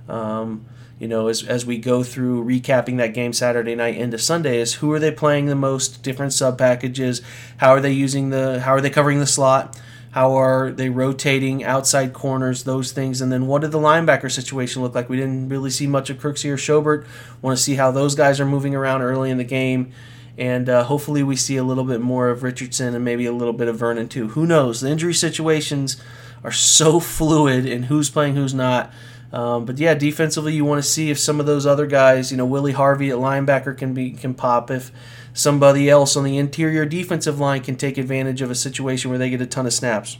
Um, 0.06 0.66
you 0.98 1.08
know, 1.08 1.28
as, 1.28 1.42
as 1.42 1.64
we 1.64 1.78
go 1.78 2.02
through 2.02 2.44
recapping 2.44 2.98
that 2.98 3.14
game 3.14 3.32
Saturday 3.32 3.74
night 3.74 3.96
into 3.96 4.18
Sunday, 4.18 4.60
is 4.60 4.74
who 4.74 4.92
are 4.92 4.98
they 4.98 5.10
playing 5.10 5.46
the 5.46 5.54
most 5.54 6.02
different 6.02 6.34
sub 6.34 6.58
packages? 6.58 7.22
How 7.56 7.70
are 7.70 7.80
they 7.80 7.92
using 7.92 8.28
the? 8.28 8.60
How 8.60 8.74
are 8.74 8.82
they 8.82 8.90
covering 8.90 9.20
the 9.20 9.26
slot? 9.26 9.80
How 10.16 10.34
are 10.40 10.70
they 10.70 10.88
rotating 10.88 11.62
outside 11.62 12.14
corners? 12.14 12.64
Those 12.64 12.90
things, 12.90 13.20
and 13.20 13.30
then 13.30 13.46
what 13.46 13.60
did 13.60 13.70
the 13.70 13.78
linebacker 13.78 14.32
situation 14.32 14.80
look 14.80 14.94
like? 14.94 15.10
We 15.10 15.18
didn't 15.18 15.50
really 15.50 15.68
see 15.68 15.86
much 15.86 16.08
of 16.08 16.16
Kirksey 16.16 16.48
or 16.48 16.56
Schobert. 16.56 17.06
Want 17.42 17.58
to 17.58 17.62
see 17.62 17.74
how 17.74 17.90
those 17.90 18.14
guys 18.14 18.40
are 18.40 18.46
moving 18.46 18.74
around 18.74 19.02
early 19.02 19.30
in 19.30 19.36
the 19.36 19.44
game, 19.44 19.92
and 20.38 20.70
uh, 20.70 20.84
hopefully 20.84 21.22
we 21.22 21.36
see 21.36 21.58
a 21.58 21.62
little 21.62 21.84
bit 21.84 22.00
more 22.00 22.30
of 22.30 22.42
Richardson 22.42 22.94
and 22.94 23.04
maybe 23.04 23.26
a 23.26 23.32
little 23.32 23.52
bit 23.52 23.68
of 23.68 23.76
Vernon 23.76 24.08
too. 24.08 24.28
Who 24.28 24.46
knows? 24.46 24.80
The 24.80 24.88
injury 24.88 25.12
situations 25.12 26.02
are 26.42 26.50
so 26.50 26.98
fluid, 27.18 27.66
and 27.66 27.84
who's 27.84 28.08
playing, 28.08 28.36
who's 28.36 28.54
not 28.54 28.90
um, 29.32 29.64
but 29.64 29.78
yeah, 29.78 29.94
defensively, 29.94 30.54
you 30.54 30.64
want 30.64 30.82
to 30.82 30.88
see 30.88 31.10
if 31.10 31.18
some 31.18 31.40
of 31.40 31.46
those 31.46 31.66
other 31.66 31.86
guys, 31.86 32.30
you 32.30 32.36
know, 32.36 32.46
Willie 32.46 32.72
Harvey 32.72 33.10
at 33.10 33.16
linebacker 33.16 33.76
can 33.76 33.94
be 33.94 34.10
can 34.12 34.34
pop. 34.34 34.70
If 34.70 34.92
somebody 35.32 35.90
else 35.90 36.16
on 36.16 36.24
the 36.24 36.38
interior 36.38 36.86
defensive 36.86 37.38
line 37.38 37.62
can 37.62 37.76
take 37.76 37.98
advantage 37.98 38.40
of 38.40 38.50
a 38.50 38.54
situation 38.54 39.10
where 39.10 39.18
they 39.18 39.30
get 39.30 39.40
a 39.40 39.46
ton 39.46 39.66
of 39.66 39.72
snaps. 39.72 40.18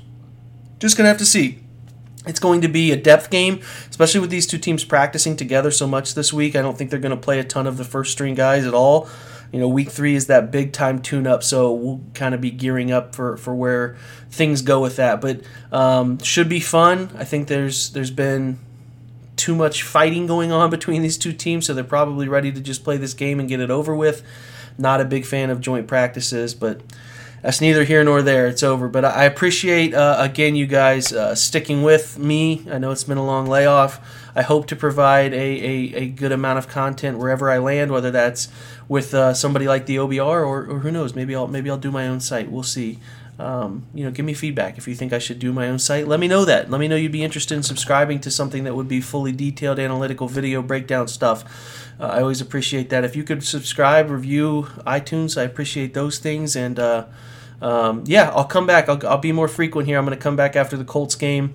Just 0.78 0.96
gonna 0.96 1.08
have 1.08 1.18
to 1.18 1.26
see. 1.26 1.60
It's 2.26 2.40
going 2.40 2.60
to 2.62 2.68
be 2.68 2.90
a 2.90 2.96
depth 2.96 3.30
game, 3.30 3.60
especially 3.88 4.20
with 4.20 4.30
these 4.30 4.46
two 4.46 4.58
teams 4.58 4.84
practicing 4.84 5.36
together 5.36 5.70
so 5.70 5.86
much 5.86 6.14
this 6.14 6.32
week. 6.32 6.56
I 6.56 6.62
don't 6.62 6.76
think 6.76 6.90
they're 6.90 6.98
going 6.98 7.14
to 7.14 7.16
play 7.16 7.38
a 7.38 7.44
ton 7.44 7.68
of 7.68 7.76
the 7.76 7.84
first 7.84 8.10
string 8.10 8.34
guys 8.34 8.66
at 8.66 8.74
all. 8.74 9.08
You 9.52 9.60
know, 9.60 9.68
week 9.68 9.90
three 9.90 10.16
is 10.16 10.26
that 10.26 10.50
big 10.50 10.72
time 10.72 11.00
tune 11.00 11.28
up, 11.28 11.44
so 11.44 11.72
we'll 11.72 12.00
kind 12.14 12.34
of 12.34 12.40
be 12.40 12.50
gearing 12.50 12.90
up 12.90 13.14
for, 13.14 13.36
for 13.36 13.54
where 13.54 13.96
things 14.28 14.60
go 14.62 14.82
with 14.82 14.96
that. 14.96 15.20
But 15.20 15.42
um, 15.70 16.18
should 16.18 16.48
be 16.48 16.58
fun. 16.58 17.10
I 17.16 17.22
think 17.22 17.46
there's 17.46 17.90
there's 17.90 18.10
been 18.10 18.58
too 19.36 19.54
much 19.54 19.82
fighting 19.82 20.26
going 20.26 20.50
on 20.50 20.70
between 20.70 21.02
these 21.02 21.18
two 21.18 21.32
teams, 21.32 21.66
so 21.66 21.74
they're 21.74 21.84
probably 21.84 22.28
ready 22.28 22.50
to 22.50 22.60
just 22.60 22.82
play 22.84 22.96
this 22.96 23.14
game 23.14 23.38
and 23.38 23.48
get 23.48 23.60
it 23.60 23.70
over 23.70 23.94
with. 23.94 24.22
Not 24.78 25.00
a 25.00 25.04
big 25.04 25.24
fan 25.24 25.50
of 25.50 25.60
joint 25.60 25.86
practices, 25.86 26.54
but 26.54 26.80
that's 27.42 27.60
neither 27.60 27.84
here 27.84 28.02
nor 28.02 28.22
there. 28.22 28.46
It's 28.46 28.62
over. 28.62 28.88
But 28.88 29.04
I 29.04 29.24
appreciate, 29.24 29.94
uh, 29.94 30.16
again, 30.18 30.56
you 30.56 30.66
guys 30.66 31.12
uh, 31.12 31.34
sticking 31.34 31.82
with 31.82 32.18
me. 32.18 32.66
I 32.70 32.78
know 32.78 32.90
it's 32.90 33.04
been 33.04 33.18
a 33.18 33.24
long 33.24 33.46
layoff. 33.46 34.00
I 34.34 34.42
hope 34.42 34.66
to 34.66 34.76
provide 34.76 35.32
a, 35.32 35.36
a, 35.36 35.94
a 35.94 36.06
good 36.08 36.32
amount 36.32 36.58
of 36.58 36.68
content 36.68 37.18
wherever 37.18 37.50
I 37.50 37.58
land, 37.58 37.90
whether 37.90 38.10
that's 38.10 38.48
with 38.88 39.14
uh, 39.14 39.32
somebody 39.32 39.66
like 39.66 39.86
the 39.86 39.96
OBR 39.96 40.46
or, 40.46 40.66
or 40.66 40.78
who 40.80 40.90
knows, 40.90 41.14
maybe 41.14 41.34
I'll 41.34 41.46
maybe 41.46 41.70
I'll 41.70 41.78
do 41.78 41.90
my 41.90 42.06
own 42.06 42.20
site. 42.20 42.50
We'll 42.50 42.62
see 42.62 42.98
um, 43.38 43.86
you 43.94 44.04
know, 44.04 44.10
give 44.10 44.24
me 44.24 44.32
feedback 44.32 44.78
if 44.78 44.88
you 44.88 44.94
think 44.94 45.12
I 45.12 45.18
should 45.18 45.38
do 45.38 45.52
my 45.52 45.68
own 45.68 45.78
site. 45.78 46.08
Let 46.08 46.20
me 46.20 46.28
know 46.28 46.46
that. 46.46 46.70
Let 46.70 46.80
me 46.80 46.88
know 46.88 46.96
you'd 46.96 47.12
be 47.12 47.22
interested 47.22 47.54
in 47.54 47.62
subscribing 47.62 48.20
to 48.20 48.30
something 48.30 48.64
that 48.64 48.74
would 48.74 48.88
be 48.88 49.00
fully 49.00 49.32
detailed, 49.32 49.78
analytical 49.78 50.26
video 50.26 50.62
breakdown 50.62 51.06
stuff. 51.06 51.44
Uh, 52.00 52.06
I 52.06 52.20
always 52.22 52.40
appreciate 52.40 52.88
that. 52.90 53.04
If 53.04 53.14
you 53.14 53.24
could 53.24 53.44
subscribe, 53.44 54.10
review 54.10 54.68
iTunes, 54.86 55.38
I 55.38 55.44
appreciate 55.44 55.92
those 55.92 56.18
things. 56.18 56.56
And 56.56 56.78
uh, 56.78 57.06
um, 57.60 58.04
yeah, 58.06 58.30
I'll 58.30 58.44
come 58.44 58.66
back. 58.66 58.88
I'll, 58.88 59.06
I'll 59.06 59.18
be 59.18 59.32
more 59.32 59.48
frequent 59.48 59.86
here. 59.86 59.98
I'm 59.98 60.06
going 60.06 60.16
to 60.16 60.22
come 60.22 60.36
back 60.36 60.56
after 60.56 60.78
the 60.78 60.84
Colts 60.84 61.14
game 61.14 61.54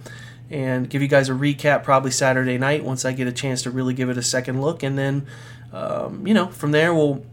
and 0.52 0.88
give 0.88 1.02
you 1.02 1.08
guys 1.08 1.30
a 1.30 1.34
recap 1.34 1.84
probably 1.84 2.12
Saturday 2.12 2.58
night 2.60 2.84
once 2.84 3.06
I 3.06 3.12
get 3.14 3.26
a 3.28 3.32
chance 3.32 3.64
to 3.64 3.72
really 3.72 3.96
give 3.96 4.10
it 4.10 4.18
a 4.18 4.24
second 4.24 4.62
look. 4.62 4.84
And 4.84 5.00
then, 5.00 5.26
um, 5.74 6.28
you 6.28 6.34
know, 6.36 6.48
from 6.48 6.72
there 6.72 6.94
we'll 6.94 7.26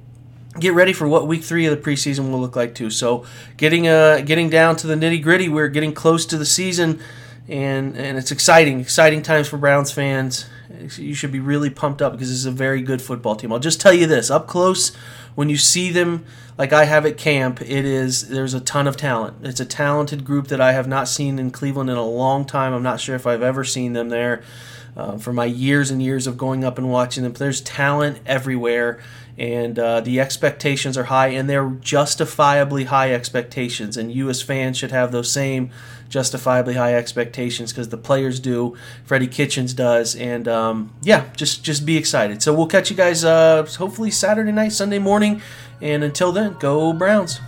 get 0.61 0.75
ready 0.75 0.93
for 0.93 1.09
what 1.09 1.27
week 1.27 1.43
three 1.43 1.67
of 1.67 1.77
the 1.77 1.83
preseason 1.83 2.31
will 2.31 2.41
look 2.41 2.57
like 2.57 2.75
too. 2.75 2.91
So 2.91 3.25
getting 3.57 3.89
uh 3.89 4.21
getting 4.21 4.51
down 4.51 4.77
to 4.77 4.87
the 4.87 4.95
nitty 4.95 5.23
gritty, 5.23 5.49
we're 5.49 5.69
getting 5.69 5.93
close 5.93 6.27
to 6.27 6.39
the 6.39 6.47
season, 6.47 7.01
and 7.49 7.97
and 7.97 8.19
it's 8.19 8.31
exciting, 8.31 8.81
exciting 8.81 9.23
times 9.23 9.49
for 9.49 9.59
Browns 9.59 9.93
fans. 9.93 10.47
you 10.97 11.15
should 11.15 11.33
be 11.33 11.41
really 11.41 11.71
pumped 11.71 12.03
up 12.03 12.13
because 12.13 12.29
this 12.29 12.39
is 12.39 12.47
a 12.47 12.51
very 12.51 12.83
good 12.83 13.01
football 13.01 13.37
team. 13.37 13.53
I'll 13.53 13.59
just 13.59 13.81
tell 13.81 13.93
you 13.93 14.07
this 14.07 14.31
up 14.31 14.47
close 14.47 14.95
when 15.39 15.49
you 15.49 15.57
see 15.57 15.93
them 15.93 16.25
like 16.59 16.73
I 16.73 16.85
have 16.87 17.07
at 17.07 17.17
camp, 17.17 17.61
it 17.63 17.85
is 17.85 18.29
there's 18.29 18.55
a 18.55 18.61
ton 18.61 18.89
of 18.89 18.97
talent. 18.97 19.37
It's 19.45 19.61
a 19.61 19.65
talented 19.65 20.25
group 20.25 20.49
that 20.49 20.61
I 20.61 20.73
have 20.73 20.89
not 20.89 21.07
seen 21.07 21.39
in 21.39 21.53
Cleveland 21.53 21.89
in 21.89 21.97
a 21.97 22.05
long 22.05 22.45
time. 22.45 22.73
I'm 22.73 22.83
not 22.83 22.99
sure 22.99 23.15
if 23.15 23.25
I've 23.25 23.43
ever 23.43 23.63
seen 23.63 23.93
them 23.93 24.09
there. 24.09 24.43
Uh, 24.97 25.17
for 25.17 25.33
my 25.33 25.45
years 25.45 25.93
and 25.93 26.03
years 26.03 26.27
of 26.27 26.37
going 26.37 26.65
up 26.65 26.77
and 26.77 26.91
watching 26.91 27.23
them, 27.23 27.33
there's 27.35 27.61
talent 27.61 28.19
everywhere, 28.27 29.01
and 29.39 29.79
uh, 29.79 30.01
the 30.01 30.21
expectations 30.21 30.99
are 30.99 31.05
high, 31.05 31.29
and 31.29 31.49
they're 31.49 31.71
justifiably 31.81 32.85
high 32.85 33.15
expectations. 33.15 33.97
And 33.97 34.13
you, 34.13 34.29
as 34.29 34.43
fans, 34.43 34.77
should 34.77 34.91
have 34.91 35.13
those 35.13 35.31
same 35.31 35.71
justifiably 36.09 36.75
high 36.75 36.95
expectations 36.95 37.73
because 37.73 37.91
the 37.91 37.99
players 37.99 38.41
do. 38.41 38.77
Freddie 39.05 39.29
Kitchens 39.29 39.75
does, 39.75 40.17
and 40.17 40.49
um, 40.49 40.93
yeah, 41.03 41.31
just 41.37 41.63
just 41.63 41.87
be 41.87 41.97
excited. 41.97 42.43
So 42.43 42.53
we'll 42.53 42.67
catch 42.67 42.91
you 42.91 42.97
guys 42.97 43.25
uh, 43.25 43.65
hopefully 43.79 44.11
Saturday 44.11 44.53
night, 44.53 44.73
Sunday 44.73 44.99
morning, 44.99 45.41
and 45.81 46.03
until 46.03 46.33
then, 46.33 46.57
go 46.59 46.93
Browns. 46.93 47.41